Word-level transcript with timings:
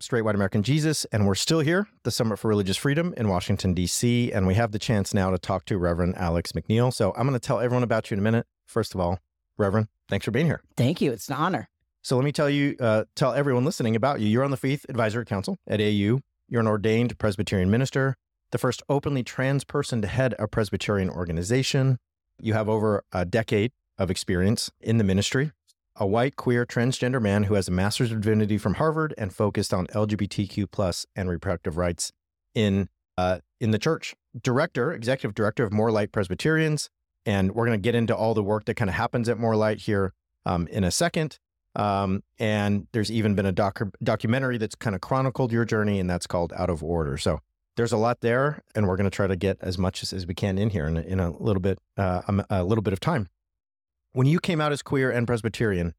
Straight 0.00 0.22
White 0.22 0.34
American 0.34 0.62
Jesus, 0.62 1.04
and 1.12 1.26
we're 1.26 1.34
still 1.34 1.60
here, 1.60 1.86
the 2.04 2.10
Summit 2.10 2.38
for 2.38 2.48
Religious 2.48 2.78
Freedom 2.78 3.12
in 3.18 3.28
Washington, 3.28 3.74
D.C., 3.74 4.32
and 4.32 4.46
we 4.46 4.54
have 4.54 4.72
the 4.72 4.78
chance 4.78 5.12
now 5.12 5.30
to 5.30 5.36
talk 5.36 5.66
to 5.66 5.76
Reverend 5.76 6.16
Alex 6.16 6.52
McNeill. 6.52 6.92
So 6.92 7.12
I'm 7.16 7.26
going 7.26 7.38
to 7.38 7.38
tell 7.38 7.60
everyone 7.60 7.82
about 7.82 8.10
you 8.10 8.14
in 8.14 8.18
a 8.20 8.22
minute. 8.22 8.46
First 8.66 8.94
of 8.94 9.00
all, 9.00 9.18
Reverend, 9.58 9.88
thanks 10.08 10.24
for 10.24 10.30
being 10.30 10.46
here. 10.46 10.62
Thank 10.74 11.02
you. 11.02 11.12
It's 11.12 11.28
an 11.28 11.34
honor. 11.34 11.68
So 12.02 12.16
let 12.16 12.24
me 12.24 12.32
tell 12.32 12.48
you, 12.48 12.76
uh, 12.80 13.04
tell 13.14 13.34
everyone 13.34 13.66
listening 13.66 13.94
about 13.94 14.20
you. 14.20 14.28
You're 14.28 14.44
on 14.44 14.50
the 14.50 14.56
Faith 14.56 14.86
Advisory 14.88 15.26
Council 15.26 15.58
at 15.66 15.82
AU. 15.82 16.20
You're 16.48 16.60
an 16.60 16.66
ordained 16.66 17.18
Presbyterian 17.18 17.70
minister, 17.70 18.16
the 18.52 18.58
first 18.58 18.82
openly 18.88 19.22
trans 19.22 19.64
person 19.64 20.00
to 20.00 20.08
head 20.08 20.34
a 20.38 20.48
Presbyterian 20.48 21.10
organization. 21.10 21.98
You 22.40 22.54
have 22.54 22.70
over 22.70 23.04
a 23.12 23.26
decade 23.26 23.72
of 23.98 24.10
experience 24.10 24.70
in 24.80 24.96
the 24.96 25.04
ministry 25.04 25.52
a 26.00 26.06
white, 26.06 26.34
queer, 26.34 26.64
transgender 26.64 27.20
man 27.20 27.44
who 27.44 27.54
has 27.54 27.68
a 27.68 27.70
master's 27.70 28.10
of 28.10 28.22
divinity 28.22 28.56
from 28.56 28.74
Harvard 28.74 29.14
and 29.18 29.34
focused 29.34 29.74
on 29.74 29.86
LGBTQ 29.88 30.70
plus 30.70 31.06
and 31.14 31.28
reproductive 31.28 31.76
rights 31.76 32.10
in 32.54 32.88
uh, 33.18 33.40
in 33.60 33.70
the 33.70 33.78
church. 33.78 34.14
Director, 34.42 34.92
executive 34.92 35.34
director 35.34 35.62
of 35.62 35.72
More 35.72 35.90
Light 35.90 36.10
Presbyterians, 36.10 36.88
and 37.26 37.54
we're 37.54 37.66
going 37.66 37.78
to 37.78 37.82
get 37.82 37.94
into 37.94 38.16
all 38.16 38.32
the 38.32 38.42
work 38.42 38.64
that 38.64 38.74
kind 38.74 38.88
of 38.88 38.94
happens 38.94 39.28
at 39.28 39.38
More 39.38 39.56
Light 39.56 39.80
here 39.80 40.14
um, 40.46 40.66
in 40.68 40.84
a 40.84 40.90
second. 40.90 41.38
Um, 41.76 42.22
and 42.38 42.86
there's 42.92 43.12
even 43.12 43.34
been 43.34 43.46
a 43.46 43.52
doc- 43.52 43.94
documentary 44.02 44.56
that's 44.56 44.74
kind 44.74 44.96
of 44.96 45.02
chronicled 45.02 45.52
your 45.52 45.66
journey, 45.66 46.00
and 46.00 46.08
that's 46.08 46.26
called 46.26 46.52
Out 46.56 46.70
of 46.70 46.82
Order. 46.82 47.18
So 47.18 47.40
there's 47.76 47.92
a 47.92 47.98
lot 47.98 48.20
there, 48.20 48.62
and 48.74 48.88
we're 48.88 48.96
going 48.96 49.10
to 49.10 49.14
try 49.14 49.26
to 49.26 49.36
get 49.36 49.58
as 49.60 49.76
much 49.76 50.02
as, 50.02 50.12
as 50.12 50.26
we 50.26 50.34
can 50.34 50.56
in 50.56 50.70
here 50.70 50.86
in, 50.86 50.96
in 50.96 51.20
a 51.20 51.30
little 51.30 51.60
bit 51.60 51.78
uh, 51.98 52.22
a 52.48 52.64
little 52.64 52.82
bit 52.82 52.94
of 52.94 53.00
time. 53.00 53.28
When 54.12 54.26
you 54.26 54.40
came 54.40 54.60
out 54.60 54.72
as 54.72 54.82
queer 54.82 55.10
and 55.10 55.24
Presbyterian, 55.24 55.94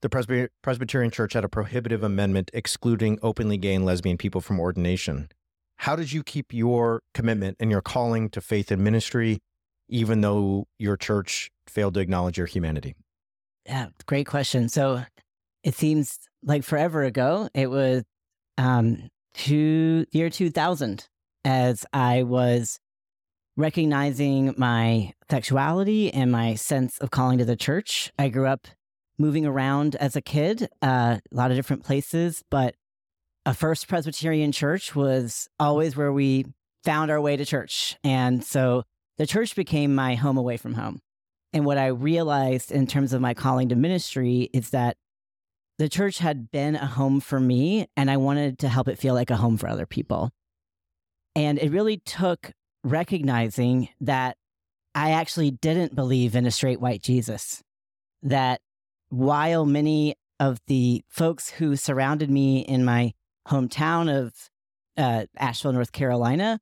the 0.00 0.08
Presby- 0.08 0.48
Presbyterian 0.62 1.10
Church 1.10 1.34
had 1.34 1.44
a 1.44 1.48
prohibitive 1.48 2.02
amendment 2.02 2.50
excluding 2.54 3.18
openly 3.22 3.58
gay 3.58 3.74
and 3.74 3.84
lesbian 3.84 4.16
people 4.16 4.40
from 4.40 4.58
ordination. 4.58 5.28
How 5.76 5.94
did 5.94 6.10
you 6.12 6.22
keep 6.22 6.54
your 6.54 7.02
commitment 7.12 7.58
and 7.60 7.70
your 7.70 7.82
calling 7.82 8.30
to 8.30 8.40
faith 8.40 8.70
and 8.70 8.82
ministry, 8.82 9.40
even 9.88 10.22
though 10.22 10.68
your 10.78 10.96
church 10.96 11.50
failed 11.66 11.94
to 11.94 12.00
acknowledge 12.00 12.38
your 12.38 12.46
humanity? 12.46 12.94
Yeah, 13.66 13.88
great 14.06 14.26
question. 14.26 14.70
So 14.70 15.04
it 15.62 15.74
seems 15.74 16.18
like 16.42 16.64
forever 16.64 17.02
ago. 17.02 17.50
It 17.54 17.70
was 17.70 18.04
um, 18.56 19.08
two, 19.34 20.06
year 20.12 20.30
2000 20.30 21.06
as 21.44 21.84
I 21.92 22.22
was 22.22 22.78
recognizing 23.60 24.54
my 24.56 25.12
sexuality 25.30 26.12
and 26.12 26.32
my 26.32 26.54
sense 26.54 26.98
of 26.98 27.10
calling 27.10 27.38
to 27.38 27.44
the 27.44 27.56
church. 27.56 28.12
I 28.18 28.28
grew 28.28 28.46
up 28.46 28.66
moving 29.18 29.46
around 29.46 29.96
as 29.96 30.16
a 30.16 30.22
kid, 30.22 30.68
uh, 30.82 31.18
a 31.20 31.34
lot 31.34 31.50
of 31.50 31.56
different 31.56 31.84
places, 31.84 32.42
but 32.50 32.74
a 33.44 33.54
first 33.54 33.86
Presbyterian 33.86 34.52
church 34.52 34.96
was 34.96 35.48
always 35.58 35.96
where 35.96 36.12
we 36.12 36.46
found 36.84 37.10
our 37.10 37.20
way 37.20 37.36
to 37.36 37.44
church. 37.44 37.96
And 38.02 38.42
so 38.42 38.84
the 39.18 39.26
church 39.26 39.54
became 39.54 39.94
my 39.94 40.14
home 40.14 40.38
away 40.38 40.56
from 40.56 40.74
home. 40.74 41.00
And 41.52 41.64
what 41.64 41.78
I 41.78 41.88
realized 41.88 42.72
in 42.72 42.86
terms 42.86 43.12
of 43.12 43.20
my 43.20 43.34
calling 43.34 43.68
to 43.68 43.76
ministry 43.76 44.48
is 44.52 44.70
that 44.70 44.96
the 45.78 45.88
church 45.88 46.18
had 46.18 46.50
been 46.50 46.76
a 46.76 46.86
home 46.86 47.20
for 47.20 47.40
me, 47.40 47.86
and 47.96 48.10
I 48.10 48.18
wanted 48.18 48.58
to 48.60 48.68
help 48.68 48.86
it 48.88 48.98
feel 48.98 49.14
like 49.14 49.30
a 49.30 49.36
home 49.36 49.56
for 49.56 49.68
other 49.68 49.86
people. 49.86 50.30
And 51.34 51.58
it 51.58 51.70
really 51.70 51.96
took 51.98 52.52
recognizing 52.84 53.88
that 54.00 54.36
I 54.94 55.12
actually 55.12 55.50
didn't 55.50 55.94
believe 55.94 56.34
in 56.34 56.46
a 56.46 56.50
straight 56.50 56.80
white 56.80 57.02
Jesus. 57.02 57.62
That 58.22 58.60
while 59.08 59.66
many 59.66 60.16
of 60.38 60.58
the 60.66 61.02
folks 61.08 61.50
who 61.50 61.76
surrounded 61.76 62.30
me 62.30 62.60
in 62.60 62.84
my 62.84 63.12
hometown 63.48 64.10
of 64.10 64.32
uh, 64.96 65.26
Asheville, 65.36 65.72
North 65.72 65.92
Carolina, 65.92 66.58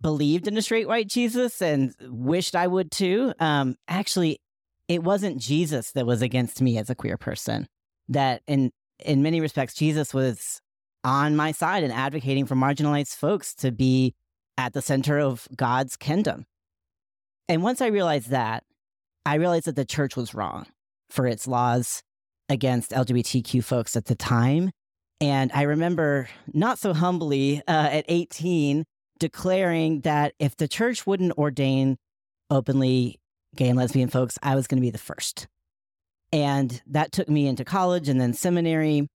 believed 0.00 0.46
in 0.46 0.56
a 0.56 0.62
straight 0.62 0.86
white 0.86 1.08
Jesus 1.08 1.62
and 1.62 1.94
wished 2.02 2.54
I 2.54 2.66
would 2.66 2.90
too, 2.90 3.32
um, 3.40 3.76
actually, 3.88 4.38
it 4.88 5.02
wasn't 5.02 5.38
Jesus 5.38 5.92
that 5.92 6.06
was 6.06 6.20
against 6.20 6.60
me 6.60 6.76
as 6.76 6.90
a 6.90 6.94
queer 6.94 7.16
person. 7.16 7.66
That 8.08 8.42
in 8.46 8.70
in 8.98 9.22
many 9.22 9.40
respects, 9.40 9.74
Jesus 9.74 10.12
was 10.12 10.60
on 11.02 11.36
my 11.36 11.52
side 11.52 11.82
and 11.82 11.92
advocating 11.92 12.46
for 12.46 12.54
marginalized 12.54 13.14
folks 13.14 13.54
to 13.56 13.72
be 13.72 14.14
at 14.56 14.72
the 14.72 14.82
center 14.82 15.18
of 15.18 15.48
God's 15.56 15.96
kingdom. 15.96 16.46
And 17.48 17.62
once 17.62 17.80
I 17.80 17.88
realized 17.88 18.30
that, 18.30 18.64
I 19.26 19.34
realized 19.36 19.66
that 19.66 19.76
the 19.76 19.84
church 19.84 20.16
was 20.16 20.34
wrong 20.34 20.66
for 21.10 21.26
its 21.26 21.46
laws 21.46 22.02
against 22.48 22.90
LGBTQ 22.90 23.64
folks 23.64 23.96
at 23.96 24.06
the 24.06 24.14
time. 24.14 24.70
And 25.20 25.50
I 25.52 25.62
remember 25.62 26.28
not 26.52 26.78
so 26.78 26.92
humbly 26.92 27.62
uh, 27.66 27.88
at 27.90 28.04
18 28.08 28.84
declaring 29.18 30.00
that 30.00 30.34
if 30.38 30.56
the 30.56 30.68
church 30.68 31.06
wouldn't 31.06 31.38
ordain 31.38 31.96
openly 32.50 33.20
gay 33.54 33.68
and 33.68 33.78
lesbian 33.78 34.08
folks, 34.08 34.38
I 34.42 34.54
was 34.54 34.66
going 34.66 34.78
to 34.78 34.86
be 34.86 34.90
the 34.90 34.98
first. 34.98 35.46
And 36.32 36.82
that 36.88 37.12
took 37.12 37.28
me 37.28 37.46
into 37.46 37.64
college 37.64 38.08
and 38.08 38.20
then 38.20 38.34
seminary 38.34 39.08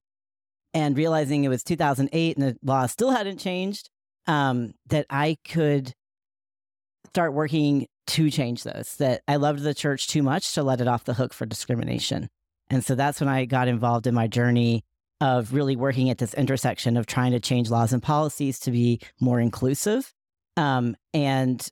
and 0.73 0.97
realizing 0.97 1.43
it 1.43 1.49
was 1.49 1.63
2008 1.63 2.37
and 2.37 2.47
the 2.47 2.57
law 2.63 2.85
still 2.85 3.11
hadn't 3.11 3.39
changed 3.39 3.89
um, 4.27 4.73
that 4.87 5.05
I 5.09 5.37
could 5.47 5.93
start 7.07 7.33
working 7.33 7.87
to 8.07 8.29
change 8.29 8.63
those. 8.63 8.95
That 8.97 9.21
I 9.27 9.35
loved 9.35 9.61
the 9.61 9.73
church 9.73 10.07
too 10.07 10.23
much 10.23 10.53
to 10.53 10.63
let 10.63 10.81
it 10.81 10.87
off 10.87 11.05
the 11.05 11.13
hook 11.13 11.33
for 11.33 11.45
discrimination. 11.45 12.27
And 12.69 12.85
so 12.85 12.95
that's 12.95 13.19
when 13.19 13.29
I 13.29 13.45
got 13.45 13.67
involved 13.67 14.07
in 14.07 14.13
my 14.13 14.27
journey 14.27 14.83
of 15.21 15.53
really 15.53 15.75
working 15.75 16.09
at 16.09 16.17
this 16.17 16.33
intersection 16.33 16.95
of 16.95 17.05
trying 17.05 17.31
to 17.31 17.39
change 17.39 17.69
laws 17.69 17.91
and 17.91 18.01
policies 18.01 18.59
to 18.59 18.71
be 18.71 19.01
more 19.19 19.39
inclusive. 19.39 20.13
Um, 20.55 20.95
and 21.13 21.67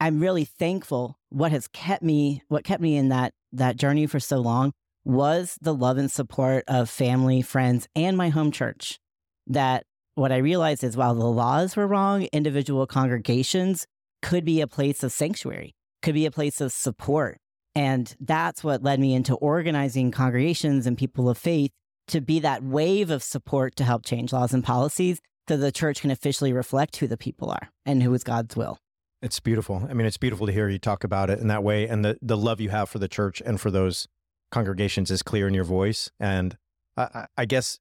I'm 0.00 0.20
really 0.20 0.44
thankful. 0.44 1.18
What 1.30 1.52
has 1.52 1.68
kept 1.68 2.02
me, 2.02 2.42
what 2.48 2.64
kept 2.64 2.82
me 2.82 2.96
in 2.96 3.08
that 3.08 3.32
that 3.52 3.76
journey 3.76 4.06
for 4.06 4.20
so 4.20 4.38
long, 4.38 4.72
was 5.04 5.56
the 5.60 5.74
love 5.74 5.98
and 5.98 6.10
support 6.10 6.64
of 6.68 6.88
family, 6.88 7.42
friends, 7.42 7.88
and 7.96 8.16
my 8.16 8.28
home 8.28 8.52
church. 8.52 8.98
That 9.46 9.84
what 10.14 10.32
I 10.32 10.38
realized 10.38 10.84
is 10.84 10.96
while 10.96 11.14
the 11.14 11.24
laws 11.24 11.76
were 11.76 11.86
wrong, 11.86 12.28
individual 12.32 12.86
congregations 12.86 13.86
could 14.22 14.44
be 14.44 14.60
a 14.60 14.66
place 14.66 15.02
of 15.02 15.12
sanctuary, 15.12 15.74
could 16.02 16.14
be 16.14 16.26
a 16.26 16.30
place 16.30 16.60
of 16.60 16.72
support. 16.72 17.38
And 17.74 18.14
that's 18.20 18.64
what 18.64 18.82
led 18.82 19.00
me 19.00 19.14
into 19.14 19.34
organizing 19.36 20.10
congregations 20.10 20.86
and 20.86 20.98
people 20.98 21.28
of 21.28 21.38
faith 21.38 21.70
to 22.08 22.20
be 22.20 22.40
that 22.40 22.62
wave 22.62 23.10
of 23.10 23.22
support 23.22 23.76
to 23.76 23.84
help 23.84 24.04
change 24.04 24.32
laws 24.32 24.52
and 24.52 24.64
policies 24.64 25.20
so 25.48 25.56
the 25.56 25.72
church 25.72 26.00
can 26.00 26.10
officially 26.10 26.52
reflect 26.52 26.96
who 26.96 27.06
the 27.06 27.16
people 27.16 27.50
are 27.50 27.70
and 27.86 28.02
who 28.02 28.12
is 28.12 28.24
God's 28.24 28.56
will. 28.56 28.78
It's 29.22 29.38
beautiful. 29.38 29.86
I 29.88 29.94
mean, 29.94 30.06
it's 30.06 30.16
beautiful 30.16 30.46
to 30.46 30.52
hear 30.52 30.68
you 30.68 30.78
talk 30.78 31.04
about 31.04 31.30
it 31.30 31.38
in 31.38 31.48
that 31.48 31.62
way. 31.62 31.86
And 31.86 32.04
the, 32.04 32.18
the 32.22 32.36
love 32.36 32.60
you 32.60 32.70
have 32.70 32.88
for 32.88 32.98
the 32.98 33.08
church 33.08 33.42
and 33.44 33.60
for 33.60 33.70
those 33.70 34.08
congregations 34.50 35.10
is 35.10 35.22
clear 35.22 35.46
in 35.46 35.54
your 35.54 35.64
voice. 35.64 36.10
And 36.18 36.56
I, 36.96 37.26
I 37.36 37.44
guess 37.44 37.78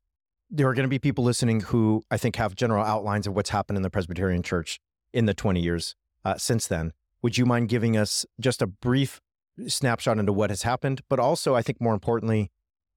there 0.49 0.67
are 0.67 0.73
going 0.73 0.83
to 0.83 0.89
be 0.89 0.99
people 0.99 1.23
listening 1.23 1.61
who 1.61 2.03
I 2.09 2.17
think 2.17 2.35
have 2.37 2.55
general 2.55 2.83
outlines 2.83 3.27
of 3.27 3.35
what's 3.35 3.49
happened 3.49 3.77
in 3.77 3.83
the 3.83 3.89
Presbyterian 3.89 4.43
Church 4.43 4.79
in 5.13 5.25
the 5.25 5.33
20 5.33 5.59
years 5.59 5.95
uh, 6.25 6.37
since 6.37 6.67
then. 6.67 6.93
Would 7.21 7.37
you 7.37 7.45
mind 7.45 7.69
giving 7.69 7.97
us 7.97 8.25
just 8.39 8.61
a 8.61 8.67
brief 8.67 9.21
snapshot 9.67 10.17
into 10.17 10.33
what 10.33 10.49
has 10.49 10.63
happened, 10.63 11.01
but 11.09 11.19
also, 11.19 11.55
I 11.55 11.61
think 11.61 11.81
more 11.81 11.93
importantly, 11.93 12.49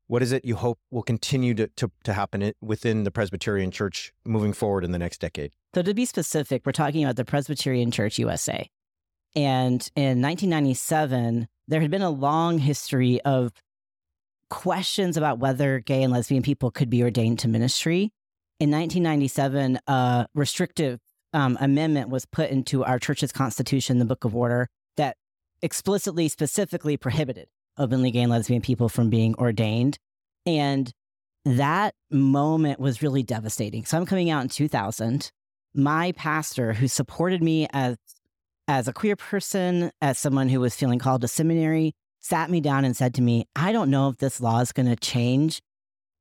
what 0.07 0.23
is 0.23 0.33
it 0.33 0.45
you 0.45 0.57
hope 0.57 0.79
will 0.91 1.03
continue 1.03 1.55
to, 1.55 1.69
to, 1.69 1.91
to 2.05 2.13
happen 2.13 2.53
within 2.61 3.05
the 3.05 3.11
Presbyterian 3.11 3.71
Church 3.71 4.13
moving 4.25 4.53
forward 4.53 4.85
in 4.85 4.93
the 4.93 4.99
next 4.99 5.21
decade? 5.21 5.53
So, 5.75 5.83
to 5.83 5.95
be 5.95 6.05
specific, 6.05 6.65
we're 6.65 6.73
talking 6.73 7.05
about 7.05 7.17
the 7.17 7.25
Presbyterian 7.25 7.91
Church 7.91 8.19
USA. 8.19 8.69
And 9.35 9.89
in 9.97 10.21
1997, 10.21 11.49
there 11.67 11.81
had 11.81 11.91
been 11.91 12.03
a 12.03 12.11
long 12.11 12.59
history 12.59 13.21
of 13.23 13.53
questions 14.53 15.17
about 15.17 15.39
whether 15.39 15.81
gay 15.81 16.03
and 16.03 16.13
lesbian 16.13 16.43
people 16.43 16.71
could 16.71 16.91
be 16.91 17.03
ordained 17.03 17.39
to 17.39 17.49
ministry. 17.49 18.13
In 18.61 18.71
1997, 18.71 19.79
a 19.87 20.27
restrictive 20.35 21.01
um, 21.33 21.57
amendment 21.59 22.11
was 22.11 22.27
put 22.27 22.51
into 22.51 22.85
our 22.85 22.99
church's 22.99 23.33
constitution, 23.33 23.99
the 23.99 24.05
Book 24.05 24.25
of 24.25 24.37
Order, 24.37 24.69
that 24.99 25.17
explicitly, 25.63 26.29
specifically 26.29 26.99
prohibited 26.99 27.49
openly 27.79 28.11
gay 28.11 28.21
and 28.21 28.31
lesbian 28.31 28.61
people 28.61 28.91
from 28.91 29.09
being 29.09 29.35
ordained. 29.37 29.97
And 30.45 30.93
that 31.47 31.95
moment 32.11 32.79
was 32.79 33.01
really 33.01 33.23
devastating. 33.23 33.87
So 33.87 33.97
I'm 33.97 34.05
coming 34.05 34.29
out 34.29 34.43
in 34.43 34.51
2000. 34.51 35.31
My 35.75 36.13
pastor, 36.13 36.75
who 36.75 36.89
supported 36.89 37.43
me 37.43 37.69
as 37.73 37.97
as 38.69 38.87
a 38.87 38.93
queer 38.93 39.17
person, 39.17 39.91
as 40.03 40.19
someone 40.19 40.51
who 40.51 40.61
was 40.61 40.75
feeling 40.75 40.99
called 40.99 41.23
to 41.23 41.29
seminary, 41.29 41.95
sat 42.23 42.51
me 42.51 42.61
down 42.61 42.85
and 42.85 42.97
said 42.97 43.15
to 43.15 43.23
me, 43.23 43.47
I 43.55 43.73
don't 43.73 43.91
know 43.91 44.09
if 44.09 44.17
this 44.17 44.41
law 44.41 44.61
is 44.61 44.73
going 44.73 44.89
to 44.89 44.97
change 44.97 45.61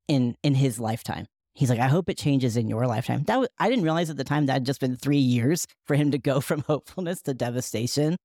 in 0.08 0.36
in 0.44 0.56
his 0.56 0.80
lifetime. 0.80 1.28
He's 1.54 1.70
like, 1.70 1.80
I 1.80 1.88
hope 1.88 2.10
it 2.10 2.18
changes 2.18 2.58
in 2.58 2.68
your 2.68 2.88
lifetime. 2.88 3.24
That 3.24 3.40
was, 3.40 3.50
I 3.60 3.70
didn't 3.70 3.84
realize 3.84 4.10
at 4.10 4.18
the 4.18 4.24
time 4.24 4.46
that 4.46 4.54
had 4.54 4.66
just 4.66 4.80
been 4.80 4.96
three 4.96 5.18
years 5.18 5.68
for 5.86 5.96
him 5.96 6.12
to 6.12 6.18
go 6.18 6.42
from 6.42 6.62
hopefulness 6.68 7.22
to 7.24 7.34
devastation. 7.34 8.16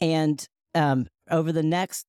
And 0.00 0.44
um, 0.74 1.06
over 1.30 1.52
the 1.52 1.62
next 1.62 2.04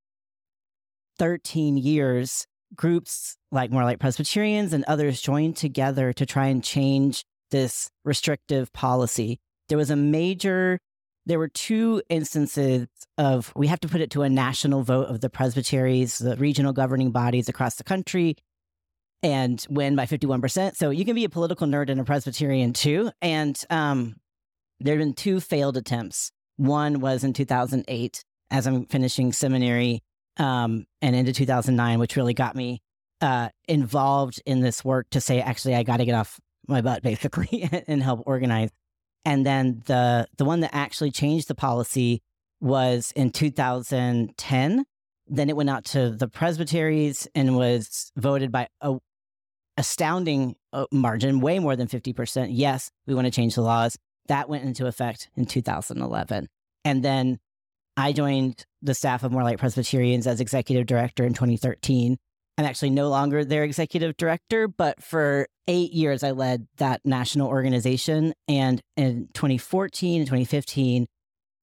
13 1.19 1.77
years, 1.77 2.45
groups 2.75 3.37
like 3.51 3.71
More 3.71 3.83
Light 3.83 3.99
Presbyterians 3.99 4.73
and 4.73 4.83
others 4.85 5.21
joined 5.21 5.55
together 5.55 6.11
to 6.13 6.25
try 6.25 6.47
and 6.47 6.63
change 6.63 7.23
this 7.51 7.89
restrictive 8.03 8.73
policy. 8.73 9.37
There 9.69 9.77
was 9.77 9.91
a 9.91 9.95
major 9.95 10.79
there 11.25 11.39
were 11.39 11.47
two 11.47 12.01
instances 12.09 12.87
of 13.17 13.51
we 13.55 13.67
have 13.67 13.79
to 13.81 13.87
put 13.87 14.01
it 14.01 14.11
to 14.11 14.21
a 14.21 14.29
national 14.29 14.83
vote 14.83 15.07
of 15.07 15.21
the 15.21 15.29
presbyteries, 15.29 16.19
the 16.19 16.35
regional 16.35 16.73
governing 16.73 17.11
bodies 17.11 17.49
across 17.49 17.75
the 17.75 17.83
country, 17.83 18.35
and 19.23 19.65
win 19.69 19.95
by 19.95 20.05
51%. 20.05 20.75
So 20.75 20.91
you 20.91 21.03
can 21.03 21.15
be 21.15 21.25
a 21.25 21.29
political 21.29 21.67
nerd 21.67 21.89
and 21.89 21.99
a 21.99 22.03
Presbyterian 22.03 22.73
too. 22.73 23.11
And 23.21 23.59
um, 23.69 24.15
there 24.79 24.93
have 24.93 24.99
been 24.99 25.13
two 25.13 25.39
failed 25.39 25.77
attempts. 25.77 26.31
One 26.57 26.99
was 26.99 27.23
in 27.23 27.33
2008 27.33 28.23
as 28.51 28.67
I'm 28.67 28.85
finishing 28.85 29.33
seminary 29.33 30.03
um, 30.37 30.85
and 31.01 31.15
into 31.15 31.33
2009, 31.33 31.99
which 31.99 32.15
really 32.15 32.33
got 32.33 32.55
me 32.55 32.81
uh, 33.21 33.49
involved 33.67 34.41
in 34.45 34.59
this 34.59 34.85
work 34.85 35.07
to 35.11 35.21
say, 35.21 35.41
actually, 35.41 35.75
I 35.75 35.83
got 35.83 35.97
to 35.97 36.05
get 36.05 36.15
off 36.15 36.39
my 36.67 36.81
butt 36.81 37.01
basically 37.01 37.67
and 37.87 38.03
help 38.03 38.23
organize. 38.25 38.69
And 39.25 39.45
then 39.45 39.81
the 39.85 40.27
the 40.37 40.45
one 40.45 40.59
that 40.61 40.73
actually 40.73 41.11
changed 41.11 41.47
the 41.47 41.55
policy 41.55 42.21
was 42.61 43.11
in 43.15 43.31
2010. 43.31 44.85
Then 45.27 45.49
it 45.49 45.55
went 45.55 45.69
out 45.69 45.85
to 45.85 46.11
the 46.11 46.27
presbyteries 46.27 47.27
and 47.33 47.57
was 47.57 48.11
voted 48.15 48.51
by 48.51 48.67
a 48.81 48.97
astounding 49.77 50.55
uh, 50.71 50.85
margin, 50.91 51.41
way 51.41 51.59
more 51.59 51.75
than 51.75 51.87
50%. 51.87 52.49
Yes, 52.51 52.91
we 53.07 53.13
want 53.13 53.25
to 53.25 53.31
change 53.31 53.55
the 53.55 53.61
laws. 53.61 53.97
That 54.27 54.49
went 54.49 54.63
into 54.63 54.87
effect 54.87 55.29
in 55.35 55.45
2011. 55.45 56.47
And 56.83 57.03
then 57.03 57.39
I 57.97 58.11
joined 58.13 58.65
the 58.81 58.93
staff 58.93 59.23
of 59.23 59.31
More 59.31 59.43
Light 59.43 59.59
Presbyterians 59.59 60.27
as 60.27 60.39
executive 60.39 60.85
director 60.85 61.25
in 61.25 61.33
2013. 61.33 62.17
I'm 62.57 62.65
actually 62.65 62.91
no 62.91 63.09
longer 63.09 63.43
their 63.43 63.63
executive 63.63 64.15
director, 64.15 64.67
but 64.67 65.03
for 65.03 65.47
eight 65.67 65.91
years, 65.91 66.23
I 66.23 66.31
led 66.31 66.67
that 66.77 67.01
national 67.05 67.49
organization. 67.49 68.33
And 68.47 68.81
in 68.95 69.27
2014 69.33 70.21
and 70.21 70.27
2015, 70.27 71.05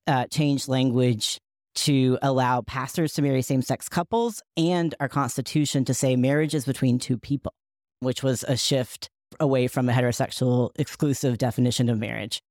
uh, 0.07 0.27
changed 0.27 0.69
language 0.69 1.39
to 1.75 2.19
allow 2.21 2.61
pastors 2.61 3.15
to 3.15 3.23
marry 3.23 3.41
same 3.41 3.63
sex 3.63 3.89
couples 3.89 4.43
and 4.57 4.95
our 5.01 5.09
constitution 5.09 5.85
to 5.87 5.95
say 5.95 6.17
marriage 6.17 6.55
is 6.55 6.67
between 6.67 6.99
two 6.99 7.17
people, 7.17 7.55
which 8.01 8.23
was 8.23 8.45
a 8.47 8.57
shift 8.57 9.09
away 9.41 9.69
from 9.69 9.89
a 9.89 9.93
heterosexual 9.93 10.71
exclusive 10.77 11.39
definition 11.39 11.89
of 11.89 11.99
marriage. 11.99 12.43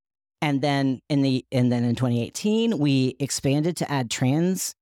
And 0.41 0.61
then 0.61 1.01
in 1.07 1.21
the 1.21 1.45
and 1.51 1.71
then 1.71 1.83
in 1.83 1.93
2018, 1.93 2.79
we 2.79 3.15
expanded 3.19 3.77
to 3.77 3.91
add 3.91 4.09
trans 4.09 4.73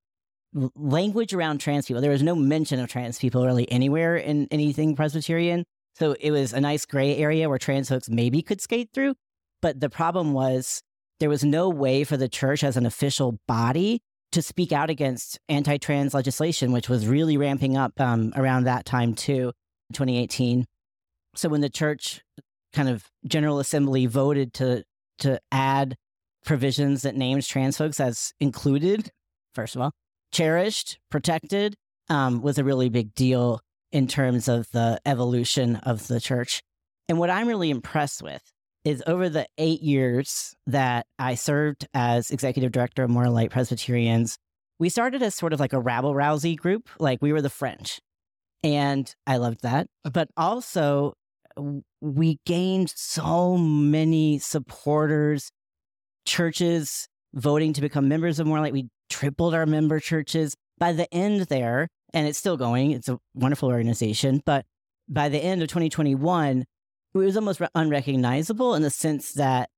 language 0.54 1.34
around 1.34 1.60
trans 1.60 1.86
people. 1.86 2.02
There 2.02 2.12
was 2.12 2.24
no 2.24 2.36
mention 2.36 2.80
of 2.80 2.90
trans 2.90 3.20
people 3.20 3.46
really 3.46 3.72
anywhere 3.72 4.16
in 4.16 4.48
anything 4.52 4.96
Presbyterian. 4.96 5.66
So 5.96 6.16
it 6.20 6.32
was 6.32 6.54
a 6.54 6.62
nice 6.62 6.86
gray 6.86 7.18
area 7.18 7.50
where 7.50 7.58
trans 7.58 7.90
folks 7.90 8.10
maybe 8.10 8.42
could 8.42 8.62
skate 8.62 8.90
through. 8.94 9.16
But 9.62 9.80
the 9.80 9.90
problem 9.90 10.34
was 10.34 10.82
there 11.20 11.30
was 11.30 11.44
no 11.44 11.70
way 11.70 12.04
for 12.04 12.18
the 12.18 12.30
church 12.30 12.64
as 12.64 12.78
an 12.78 12.86
official 12.86 13.38
body 13.48 14.02
to 14.32 14.42
speak 14.42 14.72
out 14.72 14.90
against 14.90 15.40
anti 15.50 15.78
trans 15.78 16.14
legislation, 16.14 16.72
which 16.72 16.90
was 16.90 17.08
really 17.08 17.38
ramping 17.38 17.76
up 17.76 18.00
um, 18.00 18.32
around 18.36 18.64
that 18.64 18.86
time 18.86 19.14
too, 19.14 19.52
2018. 19.94 20.66
So 21.36 21.50
when 21.50 21.62
the 21.62 21.70
church 21.70 22.22
kind 22.74 22.90
of 22.90 23.06
General 23.26 23.60
Assembly 23.60 24.06
voted 24.06 24.54
to 24.56 24.84
to 25.20 25.40
add 25.52 25.96
provisions 26.46 27.02
that 27.02 27.16
names 27.16 27.48
trans 27.48 27.78
folks 27.78 28.00
as 28.00 28.32
included, 28.40 29.12
first 29.54 29.76
of 29.76 29.82
all, 29.82 29.92
cherished, 30.32 31.00
protected, 31.10 31.76
um, 32.10 32.42
was 32.42 32.58
a 32.58 32.64
really 32.64 32.90
big 32.90 33.14
deal 33.14 33.62
in 33.92 34.08
terms 34.08 34.48
of 34.48 34.70
the 34.72 35.00
evolution 35.06 35.78
of 35.78 36.08
the 36.08 36.20
church. 36.20 36.62
And 37.08 37.18
what 37.18 37.30
I'm 37.30 37.48
really 37.48 37.70
impressed 37.70 38.22
with 38.22 38.44
is 38.86 39.04
over 39.08 39.30
the 39.30 39.48
eight 39.58 39.82
years 39.82 40.56
that 40.68 41.06
I 41.18 41.36
served 41.36 41.88
as 41.94 42.32
executive 42.32 42.72
director 42.72 43.04
of 43.04 43.10
More 43.10 43.30
Light 43.30 43.52
Presbyterians, 43.52 44.38
we 44.80 44.90
started 44.90 45.22
as 45.22 45.36
sort 45.36 45.54
of 45.54 45.60
like 45.60 45.74
a 45.74 45.80
rabble 45.80 46.14
rousy 46.14 46.56
group, 46.56 46.90
like 47.00 47.22
we 47.22 47.34
were 47.34 47.42
the 47.42 47.50
French. 47.50 48.00
And 48.64 49.14
I 49.28 49.38
loved 49.38 49.64
that. 49.64 49.88
But 50.04 50.30
also, 50.38 51.14
we 52.02 52.40
gained 52.46 52.94
so 52.96 53.58
many 53.58 54.40
supporters, 54.40 55.52
churches 56.26 57.09
voting 57.34 57.74
to 57.74 57.82
become 57.82 58.08
members 58.08 58.40
of 58.40 58.48
More 58.48 58.60
Light. 58.60 58.74
We 58.74 58.90
tripled 59.10 59.54
our 59.54 59.66
member 59.66 60.00
churches. 60.00 60.56
By 60.78 60.94
the 60.94 61.14
end 61.14 61.42
there, 61.42 61.90
and 62.14 62.28
it's 62.28 62.40
still 62.40 62.58
going, 62.58 62.92
it's 62.92 63.10
a 63.10 63.20
wonderful 63.34 63.70
organization, 63.70 64.42
but 64.46 64.66
by 65.08 65.30
the 65.30 65.40
end 65.40 65.62
of 65.62 65.68
2021, 65.68 66.64
it 67.14 67.18
was 67.18 67.36
almost 67.36 67.62
unrecognizable 67.76 68.76
in 68.76 68.82
the 68.82 68.90
sense 68.90 69.34
that 69.34 69.70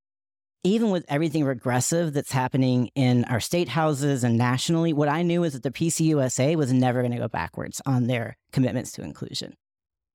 even 0.63 0.92
with 0.92 1.06
everything 1.07 1.44
regressive 1.44 2.13
that's 2.13 2.31
happening 2.31 2.92
in 2.94 3.25
our 3.25 3.39
state 3.39 3.69
houses 3.69 4.24
and 4.24 4.38
nationally, 4.38 4.94
what 4.94 5.09
I 5.09 5.24
knew 5.24 5.44
is 5.44 5.54
that 5.54 5.63
the 5.63 5.71
PCUSA 5.71 6.56
was 6.56 6.71
never 6.71 7.02
going 7.02 7.14
to 7.14 7.18
go 7.18 7.28
backwards 7.28 7.81
on 7.85 8.07
their 8.07 8.37
commitments 8.52 8.92
to 8.94 9.02
inclusion. 9.02 9.56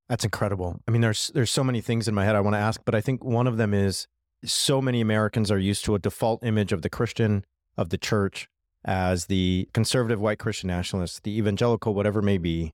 That's 0.09 0.25
incredible. 0.25 0.81
I 0.87 0.93
mean, 0.93 1.01
there's 1.01 1.33
there's 1.35 1.51
so 1.51 1.65
many 1.65 1.81
things 1.81 2.07
in 2.07 2.15
my 2.15 2.25
head 2.25 2.37
I 2.37 2.41
want 2.41 2.55
to 2.55 2.61
ask, 2.61 2.81
but 2.85 2.95
I 2.95 3.01
think 3.01 3.25
one 3.25 3.49
of 3.49 3.57
them 3.57 3.75
is 3.75 4.07
so 4.47 4.81
many 4.81 5.01
Americans 5.01 5.51
are 5.51 5.59
used 5.59 5.85
to 5.85 5.95
a 5.95 5.99
default 5.99 6.43
image 6.45 6.73
of 6.73 6.83
the 6.83 6.91
Christian, 6.91 7.45
of 7.77 7.91
the 7.91 7.99
church, 7.99 8.49
as 8.85 9.27
the 9.27 9.69
conservative 9.75 10.21
white 10.21 10.39
Christian 10.39 10.69
nationalist, 10.69 11.25
the 11.25 11.37
evangelical, 11.37 11.95
whatever 11.95 12.21
it 12.21 12.25
may 12.25 12.39
be, 12.39 12.73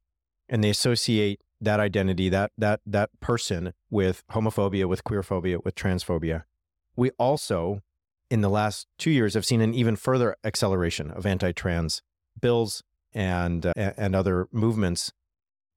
and 0.49 0.63
they 0.63 0.71
associate 0.71 1.41
that 1.61 1.81
identity, 1.81 2.29
that 2.29 2.53
that 2.59 2.81
that 2.85 3.11
person 3.21 3.73
with 3.91 4.23
homophobia, 4.33 4.87
with 4.87 5.05
queerphobia, 5.05 5.65
with 5.65 5.75
transphobia. 5.75 6.43
We 6.97 7.11
also, 7.19 7.81
in 8.31 8.41
the 8.43 8.51
last 8.51 8.87
two 8.99 9.11
years, 9.11 9.35
have 9.35 9.47
seen 9.47 9.61
an 9.61 9.73
even 9.75 9.97
further 9.97 10.37
acceleration 10.45 11.11
of 11.11 11.25
anti-trans 11.25 12.03
bills 12.41 12.83
and 13.15 13.67
uh, 13.67 13.73
and 13.77 14.15
other 14.15 14.49
movements. 14.53 15.13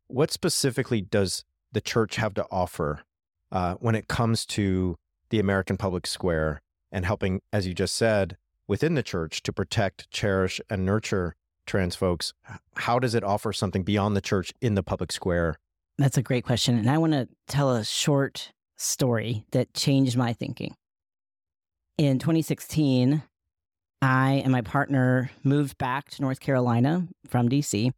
What 0.07 0.31
specifically 0.31 1.01
does 1.01 1.43
the 1.71 1.81
church 1.81 2.17
have 2.17 2.33
to 2.35 2.45
offer 2.51 3.03
uh, 3.51 3.75
when 3.75 3.95
it 3.95 4.07
comes 4.07 4.45
to 4.47 4.97
the 5.29 5.39
American 5.39 5.77
public 5.77 6.07
square 6.07 6.61
and 6.91 7.05
helping, 7.05 7.41
as 7.51 7.67
you 7.67 7.73
just 7.73 7.95
said, 7.95 8.37
within 8.67 8.95
the 8.95 9.03
church 9.03 9.43
to 9.43 9.53
protect, 9.53 10.09
cherish, 10.11 10.61
and 10.69 10.85
nurture 10.85 11.35
trans 11.65 11.95
folks, 11.95 12.33
how 12.75 12.99
does 12.99 13.15
it 13.15 13.23
offer 13.23 13.51
something 13.51 13.83
beyond 13.83 14.15
the 14.15 14.21
church 14.21 14.53
in 14.61 14.75
the 14.75 14.83
public 14.83 15.11
square? 15.11 15.57
That's 15.97 16.17
a 16.17 16.23
great 16.23 16.45
question. 16.45 16.77
And 16.77 16.89
I 16.89 16.97
want 16.97 17.13
to 17.13 17.27
tell 17.47 17.75
a 17.75 17.83
short 17.83 18.51
story 18.77 19.45
that 19.51 19.73
changed 19.73 20.17
my 20.17 20.33
thinking. 20.33 20.75
In 21.97 22.19
2016, 22.19 23.23
I 24.01 24.33
and 24.43 24.51
my 24.51 24.61
partner 24.61 25.31
moved 25.43 25.77
back 25.77 26.09
to 26.11 26.21
North 26.21 26.39
Carolina 26.39 27.07
from 27.27 27.49
DC. 27.49 27.91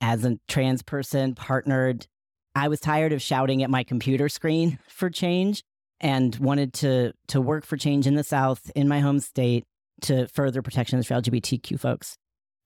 As 0.00 0.24
a 0.24 0.38
trans 0.48 0.82
person, 0.82 1.34
partnered, 1.34 2.06
I 2.54 2.68
was 2.68 2.80
tired 2.80 3.12
of 3.12 3.20
shouting 3.20 3.62
at 3.62 3.70
my 3.70 3.84
computer 3.84 4.28
screen 4.28 4.78
for 4.88 5.10
change 5.10 5.62
and 6.00 6.36
wanted 6.36 6.72
to 6.74 7.12
to 7.28 7.40
work 7.40 7.64
for 7.64 7.76
change 7.76 8.06
in 8.06 8.14
the 8.14 8.24
South 8.24 8.70
in 8.74 8.88
my 8.88 9.00
home 9.00 9.20
state 9.20 9.64
to 10.02 10.28
further 10.28 10.62
protections 10.62 11.06
for 11.06 11.14
LGBTQ 11.14 11.78
folks. 11.78 12.16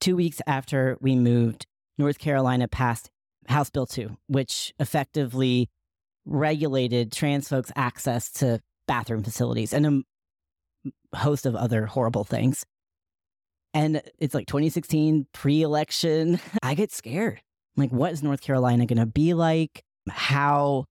Two 0.00 0.16
weeks 0.16 0.40
after 0.46 0.98
we 1.00 1.16
moved, 1.16 1.66
North 1.98 2.18
Carolina 2.18 2.68
passed 2.68 3.10
House 3.48 3.70
Bill 3.70 3.86
2, 3.86 4.16
which 4.26 4.72
effectively 4.78 5.70
regulated 6.24 7.12
trans 7.12 7.48
folks' 7.48 7.72
access 7.76 8.30
to 8.32 8.60
bathroom 8.86 9.22
facilities 9.22 9.72
and 9.72 9.86
a 9.86 11.16
host 11.16 11.46
of 11.46 11.54
other 11.54 11.86
horrible 11.86 12.24
things. 12.24 12.64
And 13.74 14.02
it's 14.18 14.34
like 14.34 14.46
2016 14.46 15.26
pre 15.32 15.62
election. 15.62 16.38
I 16.62 16.74
get 16.74 16.92
scared. 16.92 17.40
Like, 17.76 17.90
what 17.90 18.12
is 18.12 18.22
North 18.22 18.42
Carolina 18.42 18.86
going 18.86 18.98
to 18.98 19.06
be 19.06 19.34
like? 19.34 19.82
How 20.10 20.84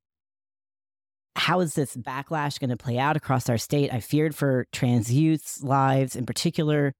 how 1.41 1.59
is 1.59 1.73
this 1.73 1.97
backlash 1.97 2.59
going 2.59 2.69
to 2.69 2.77
play 2.77 2.99
out 2.99 3.17
across 3.17 3.49
our 3.49 3.57
state? 3.57 3.91
I 3.91 3.99
feared 3.99 4.35
for 4.35 4.67
trans 4.71 5.11
youth's 5.11 5.63
lives 5.63 6.15
in 6.15 6.27
particular. 6.27 6.93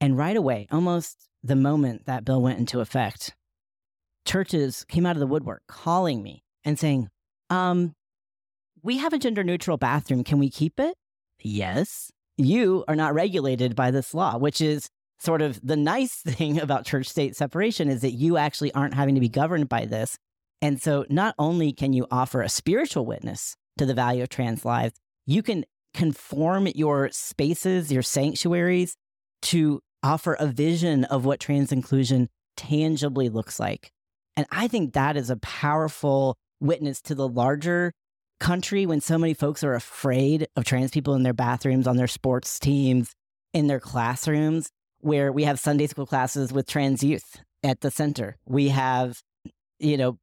And 0.00 0.18
right 0.18 0.36
away, 0.36 0.66
almost 0.72 1.28
the 1.44 1.54
moment 1.54 2.06
that 2.06 2.24
bill 2.24 2.42
went 2.42 2.58
into 2.58 2.80
effect, 2.80 3.36
churches 4.24 4.84
came 4.88 5.06
out 5.06 5.14
of 5.14 5.20
the 5.20 5.28
woodwork 5.28 5.62
calling 5.68 6.24
me 6.24 6.42
and 6.64 6.76
saying, 6.76 7.08
um, 7.50 7.94
we 8.82 8.98
have 8.98 9.12
a 9.12 9.18
gender 9.18 9.44
neutral 9.44 9.76
bathroom. 9.76 10.24
Can 10.24 10.40
we 10.40 10.50
keep 10.50 10.80
it? 10.80 10.96
Yes. 11.40 12.10
You 12.36 12.84
are 12.88 12.96
not 12.96 13.14
regulated 13.14 13.76
by 13.76 13.92
this 13.92 14.12
law, 14.12 14.38
which 14.38 14.60
is 14.60 14.88
sort 15.20 15.40
of 15.40 15.60
the 15.64 15.76
nice 15.76 16.16
thing 16.26 16.60
about 16.60 16.84
church 16.84 17.06
state 17.06 17.36
separation 17.36 17.88
is 17.88 18.00
that 18.00 18.10
you 18.10 18.38
actually 18.38 18.74
aren't 18.74 18.94
having 18.94 19.14
to 19.14 19.20
be 19.20 19.28
governed 19.28 19.68
by 19.68 19.84
this. 19.84 20.18
And 20.62 20.80
so 20.80 21.04
not 21.10 21.34
only 21.38 21.72
can 21.72 21.92
you 21.92 22.06
offer 22.10 22.40
a 22.40 22.48
spiritual 22.48 23.04
witness 23.04 23.56
to 23.78 23.84
the 23.84 23.94
value 23.94 24.22
of 24.22 24.28
trans 24.28 24.64
lives, 24.64 24.94
you 25.26 25.42
can 25.42 25.64
conform 25.92 26.68
your 26.68 27.10
spaces, 27.10 27.92
your 27.92 28.02
sanctuaries 28.02 28.96
to 29.42 29.80
offer 30.02 30.34
a 30.34 30.46
vision 30.46 31.04
of 31.04 31.24
what 31.24 31.40
trans 31.40 31.72
inclusion 31.72 32.28
tangibly 32.56 33.28
looks 33.28 33.58
like. 33.58 33.90
And 34.36 34.46
I 34.50 34.68
think 34.68 34.94
that 34.94 35.16
is 35.16 35.30
a 35.30 35.36
powerful 35.36 36.36
witness 36.60 37.02
to 37.02 37.14
the 37.14 37.28
larger 37.28 37.92
country 38.40 38.86
when 38.86 39.00
so 39.00 39.18
many 39.18 39.34
folks 39.34 39.62
are 39.62 39.74
afraid 39.74 40.46
of 40.56 40.64
trans 40.64 40.90
people 40.90 41.14
in 41.14 41.22
their 41.22 41.34
bathrooms, 41.34 41.86
on 41.86 41.96
their 41.96 42.06
sports 42.06 42.58
teams, 42.58 43.12
in 43.52 43.66
their 43.66 43.80
classrooms, 43.80 44.70
where 45.00 45.32
we 45.32 45.44
have 45.44 45.58
Sunday 45.58 45.86
school 45.86 46.06
classes 46.06 46.52
with 46.52 46.66
trans 46.66 47.02
youth 47.02 47.40
at 47.62 47.80
the 47.80 47.90
center. 47.90 48.36
We 48.46 48.68
have, 48.68 49.20
you 49.78 49.96
know, 49.96 50.18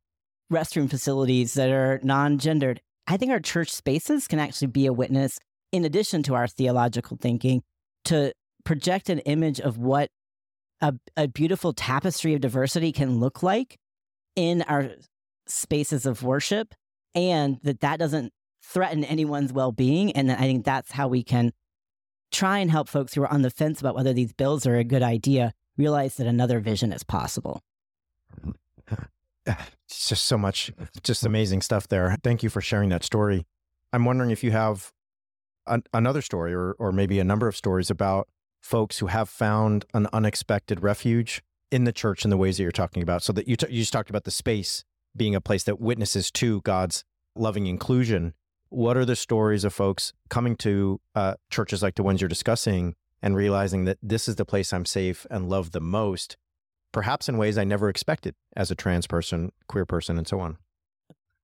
restroom 0.52 0.90
facilities 0.90 1.54
that 1.54 1.70
are 1.70 2.00
non 2.04 2.38
gendered. 2.38 2.82
I 3.08 3.18
think 3.18 3.32
our 3.32 3.40
church 3.40 3.72
spaces 3.72 4.28
can 4.28 4.40
actually 4.40 4.68
be 4.68 4.86
a 4.86 4.94
witness, 4.94 5.40
in 5.72 5.86
addition 5.86 6.24
to 6.24 6.36
our 6.36 6.48
theological 6.48 7.18
thinking, 7.20 7.64
to 8.06 8.34
project 8.64 9.10
an 9.10 9.20
image 9.20 9.60
of 9.60 9.78
what 9.78 10.10
a, 10.82 10.94
a 11.18 11.28
beautiful 11.28 11.74
tapestry 11.74 12.34
of 12.34 12.42
diversity 12.42 12.92
can 12.92 13.20
look 13.20 13.44
like 13.44 13.78
in 14.36 14.62
our 14.64 14.92
spaces 15.48 16.06
of 16.06 16.24
worship 16.24 16.74
and 17.16 17.58
that 17.64 17.82
that 17.82 18.00
doesn't 18.00 18.32
threaten 18.64 19.04
anyone's 19.04 19.52
well-being 19.52 20.12
and 20.12 20.32
i 20.32 20.42
think 20.42 20.64
that's 20.64 20.92
how 20.92 21.08
we 21.08 21.24
can 21.24 21.52
try 22.32 22.60
and 22.60 22.70
help 22.70 22.88
folks 22.88 23.14
who 23.14 23.24
are 23.24 23.34
on 23.34 23.42
the 23.42 23.50
fence 23.50 23.80
about 23.80 23.96
whether 23.96 24.14
these 24.14 24.32
bills 24.34 24.68
are 24.68 24.76
a 24.76 24.84
good 24.84 25.02
idea 25.02 25.52
realize 25.78 26.16
that 26.16 26.28
another 26.28 26.60
vision 26.60 26.94
is 26.94 27.04
possible 27.04 27.62
it's 29.86 30.10
just 30.10 30.26
so 30.26 30.38
much 30.38 30.72
just 31.04 31.26
amazing 31.26 31.62
stuff 31.62 31.88
there. 31.88 32.16
Thank 32.24 32.44
you 32.44 32.50
for 32.50 32.62
sharing 32.62 32.90
that 32.90 33.04
story. 33.04 33.46
I'm 33.92 34.06
wondering 34.06 34.32
if 34.32 34.44
you 34.44 34.52
have 34.52 34.92
an, 35.68 35.84
another 35.94 36.22
story 36.22 36.54
or, 36.54 36.74
or 36.74 36.92
maybe 36.92 37.20
a 37.20 37.24
number 37.24 37.48
of 37.48 37.56
stories 37.56 37.90
about 37.90 38.28
folks 38.62 39.00
who 39.00 39.08
have 39.08 39.30
found 39.30 39.86
an 39.94 40.08
unexpected 40.14 40.84
refuge 40.84 41.42
in 41.72 41.84
the 41.84 41.92
church 41.92 42.24
in 42.24 42.30
the 42.30 42.38
ways 42.38 42.58
that 42.58 42.64
you're 42.64 42.72
talking 42.72 43.04
about. 43.04 43.24
So 43.24 43.34
that 43.34 43.48
you, 43.48 43.56
t- 43.56 43.68
you 43.70 43.80
just 43.80 43.94
talked 43.94 44.10
about 44.10 44.24
the 44.24 44.32
space 44.32 44.84
being 45.16 45.36
a 45.36 45.42
place 45.42 45.64
that 45.64 45.80
witnesses 45.80 46.32
to 46.32 46.62
God's 46.62 47.04
loving 47.36 47.68
inclusion. 47.68 48.34
What 48.70 48.98
are 48.98 49.06
the 49.06 49.16
stories 49.16 49.64
of 49.64 49.74
folks 49.74 50.14
coming 50.30 50.56
to 50.58 51.00
uh, 51.16 51.36
churches 51.50 51.82
like 51.82 51.96
the 51.96 52.04
ones 52.04 52.22
you're 52.22 52.28
discussing 52.28 52.96
and 53.22 53.36
realizing 53.36 53.86
that 53.86 53.98
this 54.02 54.28
is 54.28 54.36
the 54.36 54.46
place 54.46 54.72
I'm 54.72 54.86
safe 54.86 55.26
and 55.30 55.50
loved 55.50 55.74
the 55.74 55.82
most, 55.82 56.38
perhaps 56.92 57.30
in 57.30 57.38
ways 57.38 57.58
I 57.58 57.64
never 57.64 57.90
expected 57.90 58.36
as 58.56 58.72
a 58.72 58.76
trans 58.76 59.08
person, 59.08 59.52
queer 59.68 59.86
person, 59.86 60.18
and 60.18 60.28
so 60.28 60.40
on? 60.40 60.58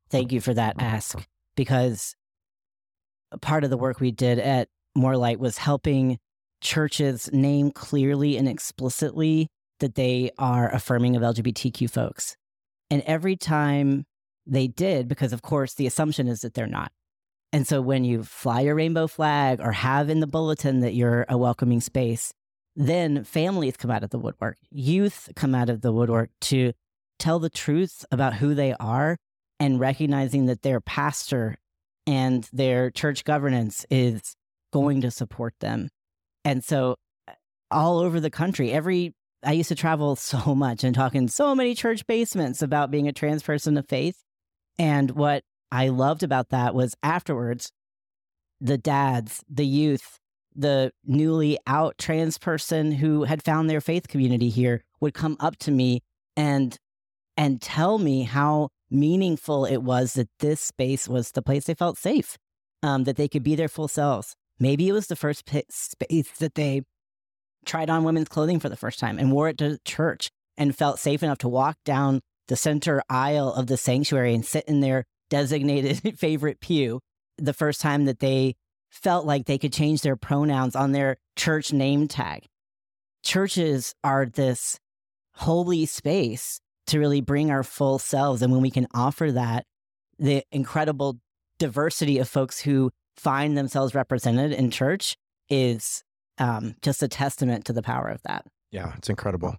Thank 0.10 0.32
you 0.32 0.42
for 0.42 0.54
that 0.54 0.76
ask 0.80 1.18
because 1.56 2.16
part 3.42 3.64
of 3.64 3.70
the 3.70 3.78
work 3.78 4.00
we 4.00 4.12
did 4.12 4.40
at 4.40 4.70
More 4.96 5.18
Light 5.18 5.40
was 5.40 5.58
helping 5.58 6.18
churches 6.62 7.30
name 7.34 7.72
clearly 7.72 8.38
and 8.38 8.48
explicitly 8.48 9.48
that 9.80 9.96
they 9.96 10.32
are 10.38 10.74
affirming 10.74 11.16
of 11.16 11.22
LGBTQ 11.22 11.90
folks. 11.90 12.36
And 12.90 13.02
every 13.06 13.36
time 13.36 14.06
they 14.46 14.68
did, 14.68 15.08
because 15.08 15.34
of 15.34 15.42
course 15.42 15.74
the 15.74 15.88
assumption 15.88 16.28
is 16.28 16.42
that 16.42 16.54
they're 16.54 16.68
not. 16.68 16.92
And 17.52 17.68
so 17.68 17.82
when 17.82 18.04
you 18.04 18.24
fly 18.24 18.62
your 18.62 18.76
rainbow 18.76 19.08
flag 19.08 19.60
or 19.60 19.72
have 19.72 20.10
in 20.10 20.20
the 20.20 20.28
bulletin 20.28 20.82
that 20.82 20.94
you're 20.94 21.26
a 21.30 21.38
welcoming 21.38 21.82
space, 21.82 22.34
then 22.76 23.24
families 23.24 23.78
come 23.78 23.92
out 23.92 24.04
of 24.04 24.10
the 24.10 24.20
woodwork, 24.20 24.58
youth 24.70 25.30
come 25.36 25.56
out 25.56 25.70
of 25.70 25.82
the 25.82 25.92
woodwork 25.92 26.30
to 26.42 26.74
tell 27.20 27.40
the 27.40 27.50
truth 27.50 28.06
about 28.12 28.36
who 28.36 28.54
they 28.54 28.74
are 28.80 29.18
and 29.60 29.80
recognizing 29.80 30.48
that 30.48 30.62
their 30.62 30.82
pastor 30.82 31.56
and 32.06 32.48
their 32.52 32.92
church 32.92 33.24
governance 33.24 33.86
is 33.90 34.36
going 34.74 35.02
to 35.02 35.12
support 35.12 35.54
them. 35.60 35.90
And 36.44 36.64
so 36.64 36.96
uh, 37.28 37.34
all 37.72 38.00
over 38.00 38.20
the 38.20 38.30
country, 38.30 38.72
every 38.72 39.14
I 39.44 39.54
used 39.54 39.70
to 39.70 39.76
travel 39.76 40.16
so 40.18 40.56
much 40.56 40.84
and 40.84 40.94
talk 40.94 41.16
in 41.16 41.28
so 41.28 41.56
many 41.56 41.76
church 41.76 42.06
basements 42.06 42.62
about 42.62 42.92
being 42.92 43.08
a 43.08 43.14
trans 43.14 43.44
person 43.44 43.78
of 43.78 43.88
faith. 43.88 44.22
And 44.78 45.12
what 45.12 45.44
I 45.72 45.90
loved 45.90 46.24
about 46.24 46.50
that 46.50 46.76
was 46.76 46.96
afterwards, 47.02 47.72
the 48.60 48.78
dads, 48.78 49.44
the 49.50 49.66
youth, 49.66 50.20
the 50.56 50.92
newly 51.06 51.58
out 51.68 51.98
trans 51.98 52.38
person 52.38 52.92
who 52.92 53.24
had 53.24 53.44
found 53.44 53.70
their 53.70 53.82
faith 53.82 54.08
community 54.08 54.50
here 54.50 54.84
would 55.02 55.14
come 55.14 55.36
up 55.40 55.58
to 55.58 55.72
me 55.72 56.02
and 56.38 56.78
and 57.38 57.62
tell 57.62 57.98
me 57.98 58.24
how 58.24 58.70
meaningful 58.90 59.66
it 59.66 59.78
was 59.80 60.14
that 60.14 60.30
this 60.40 60.62
space 60.62 61.08
was 61.08 61.32
the 61.32 61.42
place 61.42 61.66
they 61.66 61.74
felt 61.74 61.98
safe, 61.98 62.38
um, 62.82 63.04
that 63.04 63.18
they 63.18 63.28
could 63.28 63.44
be 63.44 63.56
their 63.56 63.68
full 63.68 63.88
selves. 63.88 64.36
Maybe 64.60 64.88
it 64.88 64.94
was 64.94 65.08
the 65.08 65.16
first 65.18 65.44
space 65.70 66.32
that 66.40 66.56
they 66.56 66.84
tried 67.66 67.90
on 67.90 68.04
women's 68.04 68.30
clothing 68.30 68.60
for 68.60 68.70
the 68.70 68.78
first 68.78 69.00
time 69.00 69.20
and 69.20 69.32
wore 69.32 69.50
it 69.50 69.58
to 69.58 69.80
church 69.84 70.30
and 70.58 70.76
felt 70.76 71.00
safe 71.00 71.24
enough 71.24 71.40
to 71.40 71.50
walk 71.50 71.78
down 71.84 72.22
the 72.48 72.56
center 72.56 73.02
aisle 73.10 73.52
of 73.54 73.68
the 73.68 73.76
sanctuary 73.76 74.34
and 74.34 74.46
sit 74.46 74.64
in 74.66 74.80
their 74.80 75.04
designated 75.30 76.18
favorite 76.18 76.62
pew 76.62 77.02
the 77.38 77.54
first 77.54 77.82
time 77.82 78.06
that 78.06 78.20
they 78.20 78.56
felt 78.96 79.26
like 79.26 79.46
they 79.46 79.58
could 79.58 79.74
change 79.74 80.02
their 80.02 80.16
pronouns 80.16 80.76
on 80.76 80.94
their 80.94 81.18
church 81.36 81.74
name 81.74 82.08
tag. 82.08 82.46
Churches 83.24 83.94
are 84.04 84.26
this 84.26 84.80
holy 85.34 85.86
space 85.86 86.62
to 86.88 87.00
really 87.00 87.22
bring 87.22 87.52
our 87.52 87.64
full 87.64 88.00
selves. 88.00 88.42
And 88.42 88.54
when 88.54 88.62
we 88.62 88.72
can 88.72 88.88
offer 88.94 89.32
that, 89.32 89.66
the 90.18 90.44
incredible 90.52 91.20
diversity 91.60 92.20
of 92.20 92.30
folks 92.30 92.60
who 92.62 92.92
find 93.18 93.58
themselves 93.58 93.94
represented 93.94 94.54
in 94.54 94.72
church 94.72 95.16
is 95.50 96.04
um, 96.38 96.76
just 96.82 97.04
a 97.04 97.08
testament 97.08 97.66
to 97.66 97.74
the 97.74 97.82
power 97.82 98.08
of 98.08 98.22
that. 98.24 98.46
Yeah, 98.72 98.94
it's 98.98 99.10
incredible. 99.10 99.58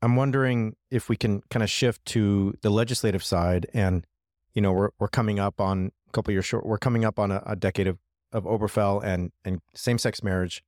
I'm 0.00 0.16
wondering 0.16 0.76
if 0.90 1.08
we 1.08 1.16
can 1.16 1.42
kind 1.50 1.62
of 1.62 1.70
shift 1.70 2.04
to 2.06 2.54
the 2.62 2.70
legislative 2.70 3.24
side, 3.24 3.66
and 3.74 4.06
you 4.54 4.62
know, 4.62 4.72
we're 4.72 4.90
we're 4.98 5.08
coming 5.08 5.38
up 5.40 5.60
on 5.60 5.90
a 6.08 6.12
couple 6.12 6.32
years 6.32 6.44
short. 6.44 6.64
We're 6.66 6.78
coming 6.78 7.04
up 7.04 7.18
on 7.18 7.32
a, 7.32 7.42
a 7.46 7.56
decade 7.56 7.88
of 7.88 7.98
of 8.32 8.44
Obergefell 8.44 9.02
and 9.02 9.32
and 9.44 9.60
same 9.74 9.98
sex 9.98 10.22
marriage. 10.22 10.62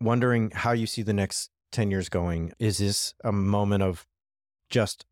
Wondering 0.00 0.50
how 0.50 0.72
you 0.72 0.86
see 0.86 1.02
the 1.02 1.12
next 1.12 1.50
ten 1.72 1.90
years 1.90 2.08
going. 2.08 2.52
Is 2.58 2.78
this 2.78 3.14
a 3.24 3.32
moment 3.32 3.82
of 3.82 4.06
just 4.68 5.06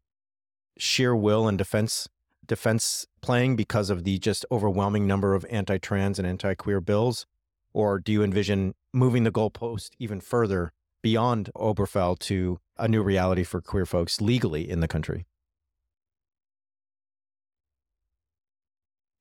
sheer 0.76 1.14
will 1.14 1.48
and 1.48 1.56
defense 1.56 2.08
defense 2.46 3.06
playing 3.22 3.56
because 3.56 3.90
of 3.90 4.04
the 4.04 4.18
just 4.18 4.44
overwhelming 4.50 5.06
number 5.06 5.34
of 5.34 5.46
anti-trans 5.48 6.18
and 6.18 6.28
anti-queer 6.28 6.80
bills, 6.80 7.26
or 7.72 7.98
do 7.98 8.12
you 8.12 8.22
envision 8.22 8.74
moving 8.92 9.24
the 9.24 9.32
goalpost 9.32 9.90
even 9.98 10.20
further 10.20 10.72
beyond 11.02 11.50
Obergefell 11.56 12.18
to 12.18 12.58
a 12.76 12.88
new 12.88 13.02
reality 13.02 13.44
for 13.44 13.60
queer 13.60 13.86
folks 13.86 14.20
legally 14.20 14.68
in 14.68 14.80
the 14.80 14.88
country? 14.88 15.26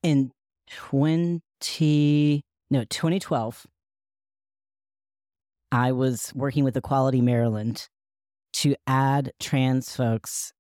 In 0.02 0.32
20 0.70 2.42
no 2.74 2.84
2012 2.86 3.68
I 5.72 5.92
was 5.92 6.32
working 6.36 6.64
with 6.64 6.76
Equality 6.76 7.22
Maryland 7.22 7.88
to 8.54 8.76
add 8.86 9.32
trans 9.40 9.96
folks 9.96 10.54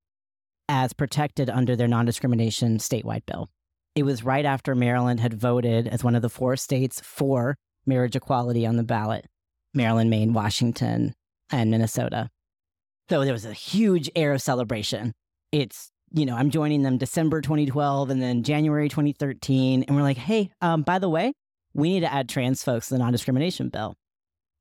as 0.67 0.93
protected 0.93 1.50
under 1.50 1.75
their 1.75 1.88
non 1.88 2.05
discrimination 2.05 2.77
statewide 2.77 3.25
bill. 3.25 3.50
It 3.96 4.03
was 4.03 4.24
right 4.24 4.46
after 4.46 4.74
Maryland 4.74 5.20
had 5.20 5.34
voted 5.36 5.88
as 5.88 6.03
one 6.03 6.15
of 6.15 6.24
the 6.24 6.29
four 6.29 6.55
states 6.55 7.00
for 7.03 7.55
marriage 7.86 8.15
equality 8.15 8.65
on 8.65 8.77
the 8.77 8.84
ballot 8.84 9.27
Maryland, 9.75 10.10
Maine, 10.10 10.34
Washington, 10.34 11.13
and 11.51 11.70
Minnesota. 11.70 12.29
So 13.10 13.24
there 13.24 13.34
was 13.34 13.46
a 13.46 13.53
huge 13.53 14.10
air 14.15 14.34
of 14.34 14.41
celebration. 14.41 15.13
It's, 15.51 15.91
you 16.12 16.25
know, 16.25 16.36
I'm 16.36 16.50
joining 16.50 16.84
them 16.84 16.98
December 16.98 17.41
2012 17.41 18.10
and 18.10 18.22
then 18.22 18.43
January 18.43 18.89
2013. 18.89 19.84
And 19.84 19.96
we're 19.96 20.03
like, 20.03 20.17
hey, 20.17 20.51
um, 20.62 20.84
by 20.84 21.00
the 21.00 21.10
way, 21.10 21.34
we 21.74 21.89
need 21.89 22.01
to 22.01 22.13
add 22.13 22.30
trans 22.30 22.63
folks 22.63 22.88
to 22.88 22.96
the 22.96 23.00
non 23.00 23.12
discrimination 23.12 23.70
bill. 23.70 23.96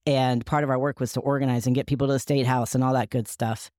And 0.06 0.44
part 0.44 0.64
of 0.64 0.70
our 0.70 0.78
work 0.78 0.98
was 0.98 1.12
to 1.12 1.20
organize 1.20 1.66
and 1.66 1.76
get 1.76 1.86
people 1.86 2.06
to 2.08 2.12
the 2.14 2.18
state 2.18 2.46
house 2.46 2.74
and 2.74 2.82
all 2.82 2.94
that 2.94 3.10
good 3.10 3.28
stuff. 3.28 3.70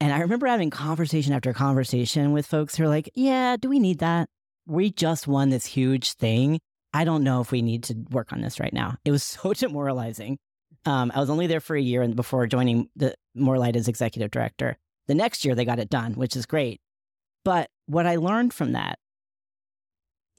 And 0.00 0.12
I 0.12 0.20
remember 0.20 0.46
having 0.46 0.70
conversation 0.70 1.32
after 1.32 1.52
conversation 1.52 2.32
with 2.32 2.46
folks 2.46 2.74
who 2.74 2.84
are 2.84 2.88
like, 2.88 3.10
yeah, 3.14 3.56
do 3.56 3.68
we 3.68 3.78
need 3.78 4.00
that? 4.00 4.28
We 4.66 4.90
just 4.90 5.28
won 5.28 5.50
this 5.50 5.66
huge 5.66 6.12
thing. 6.14 6.58
I 6.92 7.04
don't 7.04 7.22
know 7.22 7.40
if 7.40 7.52
we 7.52 7.62
need 7.62 7.84
to 7.84 7.96
work 8.10 8.32
on 8.32 8.40
this 8.40 8.58
right 8.58 8.72
now. 8.72 8.96
It 9.04 9.12
was 9.12 9.22
so 9.22 9.52
demoralizing. 9.52 10.38
Um, 10.86 11.12
I 11.14 11.20
was 11.20 11.30
only 11.30 11.46
there 11.46 11.60
for 11.60 11.76
a 11.76 11.80
year 11.80 12.02
and 12.02 12.16
before 12.16 12.46
joining 12.46 12.88
the 12.96 13.14
More 13.34 13.58
Light 13.58 13.76
as 13.76 13.88
executive 13.88 14.30
director. 14.30 14.76
The 15.06 15.14
next 15.14 15.44
year 15.44 15.54
they 15.54 15.64
got 15.64 15.78
it 15.78 15.88
done, 15.88 16.14
which 16.14 16.36
is 16.36 16.46
great. 16.46 16.80
But 17.44 17.68
what 17.86 18.06
I 18.06 18.16
learned 18.16 18.52
from 18.52 18.72
that 18.72 18.98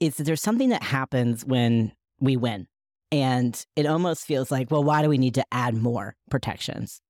is 0.00 0.16
that 0.16 0.24
there's 0.24 0.42
something 0.42 0.68
that 0.68 0.82
happens 0.82 1.44
when 1.44 1.92
we 2.20 2.36
win. 2.36 2.66
And 3.12 3.64
it 3.76 3.86
almost 3.86 4.26
feels 4.26 4.50
like, 4.50 4.70
well, 4.70 4.82
why 4.82 5.02
do 5.02 5.08
we 5.08 5.18
need 5.18 5.34
to 5.34 5.44
add 5.52 5.74
more 5.74 6.16
protections? 6.30 7.00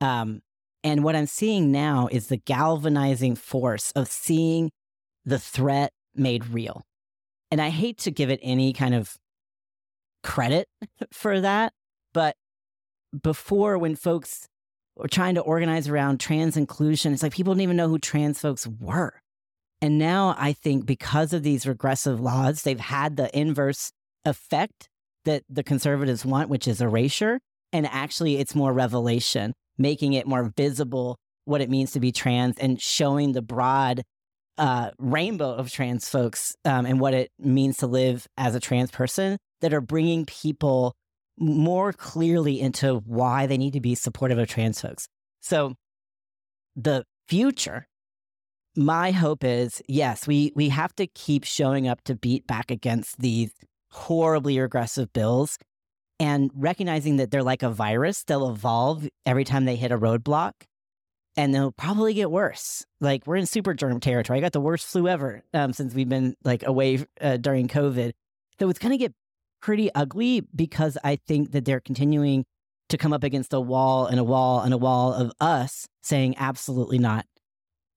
Um, 0.00 0.40
and 0.82 1.04
what 1.04 1.14
I'm 1.14 1.26
seeing 1.26 1.70
now 1.70 2.08
is 2.10 2.26
the 2.26 2.38
galvanizing 2.38 3.36
force 3.36 3.92
of 3.92 4.08
seeing 4.08 4.70
the 5.24 5.38
threat 5.38 5.92
made 6.14 6.48
real. 6.48 6.82
And 7.50 7.60
I 7.60 7.68
hate 7.68 7.98
to 7.98 8.10
give 8.10 8.30
it 8.30 8.40
any 8.42 8.72
kind 8.72 8.94
of 8.94 9.16
credit 10.22 10.68
for 11.12 11.40
that, 11.40 11.72
but 12.12 12.36
before 13.22 13.78
when 13.78 13.94
folks 13.94 14.48
were 14.96 15.08
trying 15.08 15.34
to 15.34 15.40
organize 15.42 15.88
around 15.88 16.18
trans 16.18 16.56
inclusion, 16.56 17.12
it's 17.12 17.22
like 17.22 17.32
people 17.32 17.52
didn't 17.52 17.62
even 17.62 17.76
know 17.76 17.88
who 17.88 17.98
trans 17.98 18.40
folks 18.40 18.66
were. 18.66 19.20
And 19.80 19.98
now 19.98 20.34
I 20.38 20.52
think 20.52 20.86
because 20.86 21.32
of 21.32 21.42
these 21.42 21.66
regressive 21.66 22.20
laws, 22.20 22.62
they've 22.62 22.78
had 22.78 23.16
the 23.16 23.36
inverse 23.36 23.92
effect 24.24 24.88
that 25.24 25.42
the 25.48 25.62
conservatives 25.62 26.24
want, 26.24 26.48
which 26.48 26.66
is 26.66 26.80
erasure. 26.80 27.40
And 27.72 27.86
actually, 27.86 28.36
it's 28.36 28.54
more 28.54 28.72
revelation, 28.72 29.54
making 29.78 30.12
it 30.12 30.26
more 30.26 30.52
visible 30.56 31.16
what 31.44 31.60
it 31.60 31.70
means 31.70 31.92
to 31.92 32.00
be 32.00 32.12
trans 32.12 32.58
and 32.58 32.80
showing 32.80 33.32
the 33.32 33.42
broad 33.42 34.02
uh, 34.58 34.90
rainbow 34.98 35.54
of 35.54 35.70
trans 35.70 36.08
folks 36.08 36.54
um, 36.64 36.86
and 36.86 37.00
what 37.00 37.14
it 37.14 37.30
means 37.38 37.78
to 37.78 37.86
live 37.86 38.26
as 38.36 38.54
a 38.54 38.60
trans 38.60 38.90
person 38.90 39.38
that 39.60 39.72
are 39.72 39.80
bringing 39.80 40.26
people 40.26 40.94
more 41.38 41.92
clearly 41.92 42.60
into 42.60 42.96
why 43.06 43.46
they 43.46 43.56
need 43.56 43.72
to 43.72 43.80
be 43.80 43.94
supportive 43.94 44.38
of 44.38 44.48
trans 44.48 44.80
folks. 44.80 45.08
So, 45.40 45.74
the 46.76 47.04
future, 47.28 47.86
my 48.76 49.10
hope 49.10 49.44
is 49.44 49.82
yes, 49.88 50.26
we, 50.26 50.52
we 50.54 50.68
have 50.68 50.94
to 50.96 51.06
keep 51.06 51.44
showing 51.44 51.88
up 51.88 52.02
to 52.04 52.14
beat 52.14 52.46
back 52.46 52.70
against 52.70 53.18
these 53.18 53.50
horribly 53.92 54.58
regressive 54.58 55.12
bills 55.12 55.58
and 56.18 56.50
recognizing 56.54 57.16
that 57.16 57.30
they're 57.30 57.42
like 57.42 57.62
a 57.62 57.70
virus, 57.70 58.24
they'll 58.24 58.48
evolve 58.48 59.08
every 59.26 59.44
time 59.44 59.64
they 59.64 59.76
hit 59.76 59.92
a 59.92 59.98
roadblock 59.98 60.52
and 61.36 61.54
they'll 61.54 61.72
probably 61.72 62.14
get 62.14 62.30
worse. 62.30 62.84
Like 63.00 63.26
we're 63.26 63.36
in 63.36 63.46
super 63.46 63.74
germ 63.74 64.00
territory. 64.00 64.38
I 64.38 64.42
got 64.42 64.52
the 64.52 64.60
worst 64.60 64.86
flu 64.86 65.08
ever 65.08 65.42
um, 65.54 65.72
since 65.72 65.94
we've 65.94 66.08
been 66.08 66.34
like 66.44 66.66
away 66.66 67.04
uh, 67.20 67.36
during 67.36 67.68
COVID. 67.68 68.12
So 68.58 68.68
it's 68.68 68.78
going 68.78 68.92
to 68.92 68.98
get 68.98 69.12
pretty 69.60 69.92
ugly 69.94 70.42
because 70.54 70.98
I 71.02 71.16
think 71.16 71.52
that 71.52 71.64
they're 71.64 71.80
continuing 71.80 72.44
to 72.88 72.98
come 72.98 73.12
up 73.12 73.24
against 73.24 73.52
a 73.52 73.60
wall 73.60 74.06
and 74.06 74.20
a 74.20 74.24
wall 74.24 74.60
and 74.60 74.74
a 74.74 74.78
wall 74.78 75.14
of 75.14 75.32
us 75.40 75.86
saying 76.02 76.34
absolutely 76.38 76.98
not. 76.98 77.26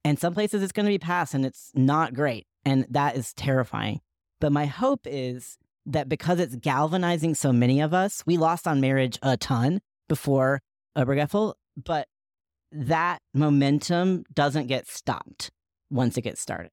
And 0.03 0.19
some 0.19 0.33
places 0.33 0.61
it's 0.63 0.71
going 0.71 0.85
to 0.85 0.91
be 0.91 0.99
passed 0.99 1.33
and 1.33 1.45
it's 1.45 1.71
not 1.73 2.13
great. 2.13 2.45
And 2.63 2.85
that 2.89 3.17
is 3.17 3.33
terrifying. 3.33 4.01
But 4.39 4.51
my 4.51 4.65
hope 4.65 5.01
is 5.05 5.57
that 5.85 6.09
because 6.09 6.39
it's 6.39 6.55
galvanizing 6.55 7.35
so 7.35 7.53
many 7.53 7.81
of 7.81 7.93
us, 7.93 8.23
we 8.25 8.37
lost 8.37 8.67
on 8.67 8.81
marriage 8.81 9.19
a 9.21 9.37
ton 9.37 9.81
before 10.07 10.61
Obergefell, 10.97 11.53
but 11.75 12.07
that 12.71 13.19
momentum 13.33 14.23
doesn't 14.33 14.67
get 14.67 14.87
stopped 14.87 15.51
once 15.89 16.17
it 16.17 16.21
gets 16.21 16.41
started. 16.41 16.71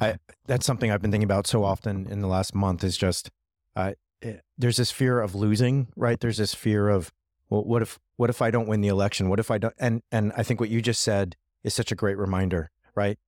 I, 0.00 0.16
that's 0.46 0.66
something 0.66 0.90
I've 0.90 1.02
been 1.02 1.10
thinking 1.10 1.24
about 1.24 1.46
so 1.46 1.64
often 1.64 2.06
in 2.06 2.20
the 2.20 2.26
last 2.26 2.54
month 2.54 2.82
is 2.82 2.96
just 2.96 3.30
uh, 3.76 3.92
it, 4.20 4.26
eh, 4.26 4.38
there's 4.56 4.76
this 4.76 4.90
fear 4.90 5.20
of 5.20 5.34
losing, 5.34 5.88
right? 5.96 6.18
There's 6.18 6.38
this 6.38 6.54
fear 6.54 6.88
of 6.88 7.12
well, 7.50 7.62
what 7.64 7.82
if 7.82 7.98
what 8.16 8.30
if 8.30 8.40
I 8.40 8.50
don't 8.50 8.66
win 8.66 8.80
the 8.80 8.88
election? 8.88 9.28
What 9.28 9.40
if 9.40 9.50
I 9.50 9.58
don't? 9.58 9.74
And 9.78 10.02
and 10.10 10.32
I 10.36 10.42
think 10.42 10.60
what 10.60 10.70
you 10.70 10.80
just 10.80 11.02
said 11.02 11.36
is 11.62 11.74
such 11.74 11.92
a 11.92 11.94
great 11.94 12.16
reminder, 12.16 12.70
right? 12.94 13.18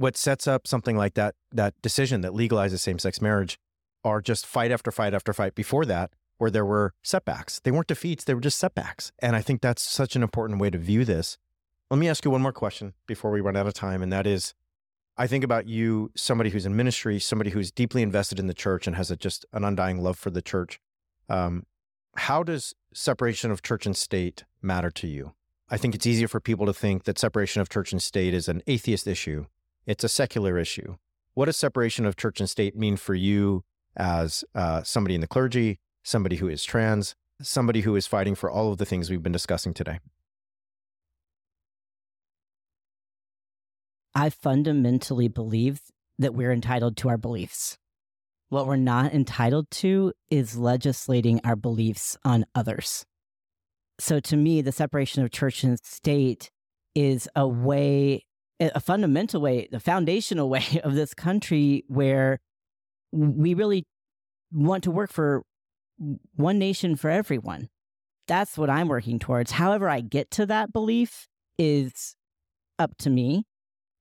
What 0.00 0.16
sets 0.16 0.48
up 0.48 0.66
something 0.66 0.96
like 0.96 1.12
that 1.12 1.34
that 1.52 1.74
decision 1.82 2.22
that 2.22 2.32
legalizes 2.32 2.78
same-sex 2.78 3.20
marriage 3.20 3.58
are 4.02 4.22
just 4.22 4.46
fight 4.46 4.72
after 4.72 4.90
fight 4.90 5.12
after 5.12 5.34
fight 5.34 5.54
before 5.54 5.84
that 5.84 6.10
where 6.38 6.50
there 6.50 6.64
were 6.64 6.94
setbacks. 7.02 7.60
They 7.60 7.70
weren't 7.70 7.86
defeats 7.86 8.24
they 8.24 8.32
were 8.32 8.40
just 8.40 8.58
setbacks. 8.58 9.12
And 9.18 9.36
i 9.36 9.42
think 9.42 9.60
that's 9.60 9.82
such 9.82 10.16
an 10.16 10.22
important 10.22 10.58
way 10.58 10.70
to 10.70 10.78
view 10.78 11.04
this. 11.04 11.36
Let 11.90 11.98
me 11.98 12.08
ask 12.08 12.24
you 12.24 12.30
one 12.30 12.40
more 12.40 12.52
question 12.52 12.94
before 13.06 13.30
we 13.30 13.42
run 13.42 13.56
out 13.56 13.66
of 13.66 13.74
time 13.74 14.02
and 14.02 14.10
that 14.10 14.26
is 14.26 14.54
i 15.18 15.26
think 15.26 15.44
about 15.44 15.66
you 15.66 16.10
somebody 16.16 16.48
who's 16.48 16.64
in 16.64 16.74
ministry 16.74 17.18
somebody 17.18 17.50
who's 17.50 17.70
deeply 17.70 18.00
invested 18.00 18.38
in 18.38 18.46
the 18.46 18.54
church 18.54 18.86
and 18.86 18.96
has 18.96 19.10
a, 19.10 19.16
just 19.16 19.44
an 19.52 19.64
undying 19.64 20.02
love 20.02 20.18
for 20.18 20.30
the 20.30 20.42
church. 20.42 20.80
Um, 21.28 21.66
how 22.16 22.42
does 22.42 22.74
separation 22.94 23.50
of 23.50 23.60
church 23.60 23.84
and 23.84 23.94
state 23.94 24.44
matter 24.62 24.90
to 24.92 25.06
you? 25.06 25.34
I 25.68 25.76
think 25.76 25.94
it's 25.94 26.06
easier 26.06 26.26
for 26.26 26.40
people 26.40 26.64
to 26.64 26.72
think 26.72 27.04
that 27.04 27.18
separation 27.18 27.60
of 27.60 27.68
church 27.68 27.92
and 27.92 28.02
state 28.02 28.32
is 28.32 28.48
an 28.48 28.62
atheist 28.66 29.06
issue 29.06 29.44
it's 29.90 30.04
a 30.04 30.08
secular 30.08 30.56
issue. 30.56 30.94
What 31.34 31.46
does 31.46 31.56
separation 31.56 32.06
of 32.06 32.16
church 32.16 32.38
and 32.38 32.48
state 32.48 32.76
mean 32.76 32.96
for 32.96 33.14
you 33.14 33.64
as 33.96 34.44
uh, 34.54 34.84
somebody 34.84 35.16
in 35.16 35.20
the 35.20 35.26
clergy, 35.26 35.80
somebody 36.04 36.36
who 36.36 36.48
is 36.48 36.62
trans, 36.62 37.16
somebody 37.42 37.80
who 37.80 37.96
is 37.96 38.06
fighting 38.06 38.36
for 38.36 38.48
all 38.48 38.70
of 38.70 38.78
the 38.78 38.84
things 38.84 39.10
we've 39.10 39.22
been 39.22 39.32
discussing 39.32 39.74
today? 39.74 39.98
I 44.14 44.30
fundamentally 44.30 45.26
believe 45.26 45.80
that 46.20 46.34
we're 46.34 46.52
entitled 46.52 46.96
to 46.98 47.08
our 47.08 47.18
beliefs. 47.18 47.76
What 48.48 48.68
we're 48.68 48.76
not 48.76 49.12
entitled 49.12 49.72
to 49.72 50.12
is 50.30 50.56
legislating 50.56 51.40
our 51.42 51.56
beliefs 51.56 52.16
on 52.24 52.44
others. 52.54 53.04
So 53.98 54.20
to 54.20 54.36
me, 54.36 54.62
the 54.62 54.72
separation 54.72 55.24
of 55.24 55.32
church 55.32 55.64
and 55.64 55.78
state 55.84 56.50
is 56.94 57.28
a 57.34 57.48
way 57.48 58.24
a 58.60 58.80
fundamental 58.80 59.40
way, 59.40 59.68
the 59.70 59.80
foundational 59.80 60.48
way 60.54 60.80
of 60.84 60.94
this 60.94 61.14
country 61.14 61.84
where 61.88 62.38
we 63.12 63.54
really 63.54 63.84
want 64.52 64.84
to 64.84 64.90
work 64.90 65.10
for 65.10 65.42
one 66.34 66.58
nation 66.58 66.96
for 66.96 67.10
everyone. 67.10 67.68
That's 68.26 68.56
what 68.56 68.70
I'm 68.70 68.88
working 68.88 69.18
towards. 69.18 69.52
However, 69.52 69.88
I 69.88 70.00
get 70.00 70.30
to 70.32 70.46
that 70.46 70.72
belief 70.72 71.26
is 71.58 72.14
up 72.78 72.96
to 72.98 73.10
me. 73.10 73.44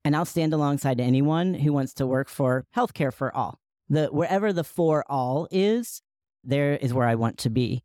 And 0.05 0.15
I'll 0.15 0.25
stand 0.25 0.53
alongside 0.53 1.01
anyone 1.01 1.53
who 1.53 1.73
wants 1.73 1.93
to 1.95 2.07
work 2.07 2.29
for 2.29 2.65
healthcare 2.75 3.13
for 3.13 3.35
all. 3.35 3.59
The 3.89 4.07
wherever 4.07 4.53
the 4.53 4.63
for 4.63 5.03
all 5.09 5.47
is, 5.51 6.01
there 6.43 6.75
is 6.75 6.93
where 6.93 7.07
I 7.07 7.15
want 7.15 7.37
to 7.39 7.49
be. 7.49 7.83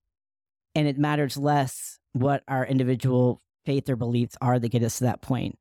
And 0.77 0.87
it 0.87 0.97
matters 0.97 1.37
less 1.37 1.99
what 2.13 2.45
our 2.47 2.65
individual 2.65 3.41
faith 3.67 3.89
or 3.89 3.97
beliefs 3.97 4.37
are 4.41 4.59
that 4.59 4.69
get 4.69 4.85
us 4.85 4.99
to 4.99 5.05
that 5.05 5.23
point 5.23 5.59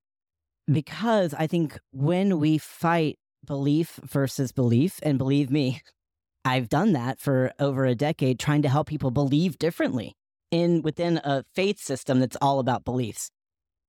because 0.71 1.33
I 1.33 1.47
think 1.47 1.79
when 1.91 2.39
we 2.39 2.57
fight 2.57 3.17
belief 3.45 3.99
versus 4.03 4.51
belief, 4.51 4.99
and 5.03 5.17
believe 5.17 5.49
me, 5.51 5.81
I've 6.45 6.67
done 6.67 6.91
that 6.93 7.19
for 7.19 7.53
over 7.57 7.85
a 7.85 7.95
decade, 7.95 8.37
trying 8.37 8.63
to 8.63 8.69
help 8.69 8.87
people 8.87 9.11
believe 9.11 9.57
differently 9.57 10.13
in 10.51 10.81
within 10.81 11.21
a 11.23 11.45
faith 11.55 11.79
system 11.79 12.19
that's 12.19 12.37
all 12.41 12.59
about 12.59 12.83
beliefs. 12.83 13.31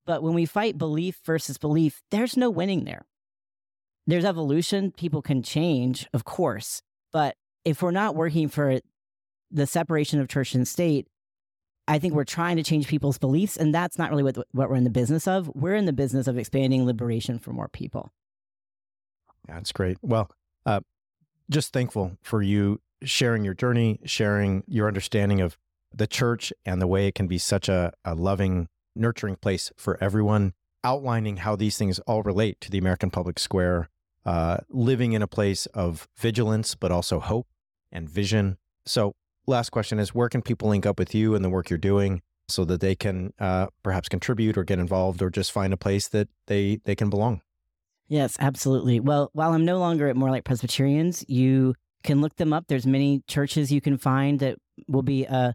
But 0.07 0.23
when 0.23 0.35
we 0.35 0.47
fight 0.47 0.79
belief 0.79 1.19
versus 1.25 1.59
belief, 1.59 2.03
there's 2.11 2.37
no 2.37 2.51
winning 2.51 2.85
there. 2.85 3.07
There's 4.07 4.25
evolution. 4.25 4.93
People 4.93 5.23
can 5.23 5.43
change, 5.43 6.07
of 6.13 6.25
course. 6.25 6.83
But 7.13 7.35
if 7.65 7.83
we're 7.83 7.91
not 7.91 8.15
working 8.15 8.49
for 8.49 8.81
the 9.51 9.67
separation 9.67 10.21
of 10.21 10.29
church 10.29 10.55
and 10.55 10.69
state, 10.69 11.07
I 11.87 11.99
think 11.99 12.15
we're 12.15 12.25
trying 12.25 12.57
to 12.57 12.63
change 12.63 12.87
people's 12.87 13.19
beliefs, 13.19 13.57
and 13.57 13.75
that's 13.75 13.99
not 13.99 14.11
really 14.11 14.23
what, 14.23 14.37
what 14.53 14.71
we're 14.71 14.77
in 14.77 14.85
the 14.85 14.91
business 14.91 15.29
of. 15.29 15.51
We're 15.55 15.75
in 15.75 15.85
the 15.85 15.93
business 15.93 16.27
of 16.27 16.39
expanding 16.39 16.87
liberation 16.87 17.39
for 17.39 17.53
more 17.53 17.69
people. 17.69 18.11
That's 19.47 19.73
great. 19.73 19.99
Well, 20.01 20.31
uh, 20.65 20.81
just 21.51 21.73
thankful 21.73 22.17
for 22.23 22.43
you 22.43 22.81
sharing 23.03 23.45
your 23.45 23.55
journey, 23.55 24.01
sharing 24.05 24.65
your 24.67 24.89
understanding 24.89 25.43
of 25.43 25.59
the 25.93 26.07
church 26.07 26.53
and 26.65 26.81
the 26.81 26.87
way 26.87 27.07
it 27.07 27.15
can 27.15 27.27
be 27.27 27.39
such 27.39 27.69
a, 27.69 27.93
a 28.05 28.15
loving, 28.15 28.69
nurturing 28.97 29.37
place 29.37 29.71
for 29.77 30.03
everyone, 30.03 30.55
outlining 30.83 31.39
how 31.39 31.55
these 31.55 31.77
things 31.77 31.99
all 32.01 32.23
relate 32.23 32.61
to 32.63 32.71
the 32.71 32.79
American 32.79 33.11
public 33.11 33.39
square, 33.39 33.91
uh, 34.25 34.59
living 34.71 35.13
in 35.13 35.23
a 35.23 35.27
place 35.27 35.67
of 35.67 36.09
vigilance, 36.17 36.75
but 36.75 36.91
also 36.91 37.21
hope 37.21 37.47
and 37.93 38.09
vision. 38.09 38.57
So 38.87 39.15
last 39.47 39.71
question 39.71 39.99
is 39.99 40.15
where 40.15 40.29
can 40.29 40.43
people 40.43 40.69
link 40.69 40.87
up 40.87 40.99
with 40.99 41.15
you 41.15 41.35
and 41.35 41.45
the 41.45 41.51
work 41.51 41.71
you're 41.71 41.79
doing 41.79 42.23
so 42.49 42.65
that 42.65 42.81
they 42.81 42.95
can 42.95 43.33
uh, 43.39 43.67
perhaps 43.83 44.09
contribute 44.09 44.57
or 44.57 44.65
get 44.65 44.79
involved 44.79 45.23
or 45.23 45.31
just 45.31 45.53
find 45.53 45.73
a 45.73 45.77
place 45.77 46.09
that 46.09 46.29
they 46.47 46.81
they 46.85 46.95
can 46.95 47.11
belong? 47.11 47.41
Yes 48.09 48.37
absolutely. 48.41 49.01
Well 49.01 49.31
while 49.33 49.53
i'm 49.53 49.65
no 49.65 49.79
longer 49.79 50.09
at 50.09 50.17
More 50.17 50.31
Light 50.31 50.45
Presbyterians 50.45 51.25
you 51.29 51.75
can 52.03 52.21
look 52.21 52.37
them 52.37 52.53
up. 52.53 52.67
There's 52.69 52.87
many 52.87 53.23
churches 53.27 53.73
you 53.73 53.81
can 53.81 53.97
find 53.97 54.39
that 54.41 54.59
will 54.89 55.03
be 55.03 55.25
a 55.25 55.55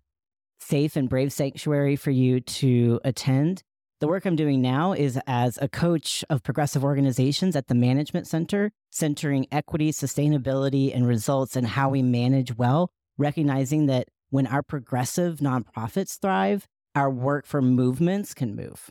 safe 0.59 0.95
and 0.95 1.07
brave 1.07 1.31
sanctuary 1.31 1.95
for 1.95 2.11
you 2.11 2.41
to 2.41 2.99
attend. 3.03 3.63
The 3.99 4.07
work 4.07 4.25
I'm 4.25 4.35
doing 4.35 4.61
now 4.61 4.93
is 4.93 5.19
as 5.27 5.59
a 5.61 5.67
coach 5.67 6.23
of 6.29 6.41
progressive 6.41 6.83
organizations 6.83 7.55
at 7.55 7.67
the 7.67 7.75
Management 7.75 8.27
Center, 8.27 8.71
centering 8.91 9.45
equity, 9.51 9.91
sustainability, 9.91 10.95
and 10.95 11.05
results 11.05 11.55
and 11.55 11.67
how 11.67 11.89
we 11.89 12.01
manage 12.01 12.55
well, 12.57 12.91
recognizing 13.19 13.85
that 13.85 14.07
when 14.31 14.47
our 14.47 14.63
progressive 14.63 15.37
nonprofits 15.37 16.19
thrive, 16.19 16.67
our 16.95 17.09
work 17.09 17.45
for 17.45 17.61
movements 17.61 18.33
can 18.33 18.55
move. 18.55 18.89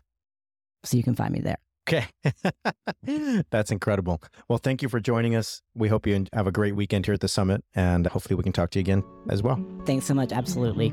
So 0.85 0.97
you 0.97 1.03
can 1.03 1.15
find 1.15 1.33
me 1.33 1.41
there. 1.41 1.59
Okay. 1.89 2.07
That's 3.51 3.71
incredible. 3.71 4.23
Well, 4.49 4.59
thank 4.59 4.83
you 4.83 4.89
for 4.89 5.01
joining 5.01 5.35
us. 5.35 5.63
We 5.75 5.89
hope 5.89 6.07
you 6.07 6.27
have 6.33 6.47
a 6.47 6.53
great 6.53 6.77
weekend 6.77 7.07
here 7.07 7.15
at 7.15 7.21
the 7.21 7.29
summit, 7.29 7.65
and 7.75 8.07
hopefully 8.07 8.37
we 8.37 8.43
can 8.43 8.53
talk 8.53 8.71
to 8.73 8.79
you 8.79 8.83
again 8.83 9.03
as 9.31 9.43
well. 9.43 9.59
Thanks 9.87 10.07
so 10.07 10.15
much. 10.15 10.33
Absolutely. 10.33 10.93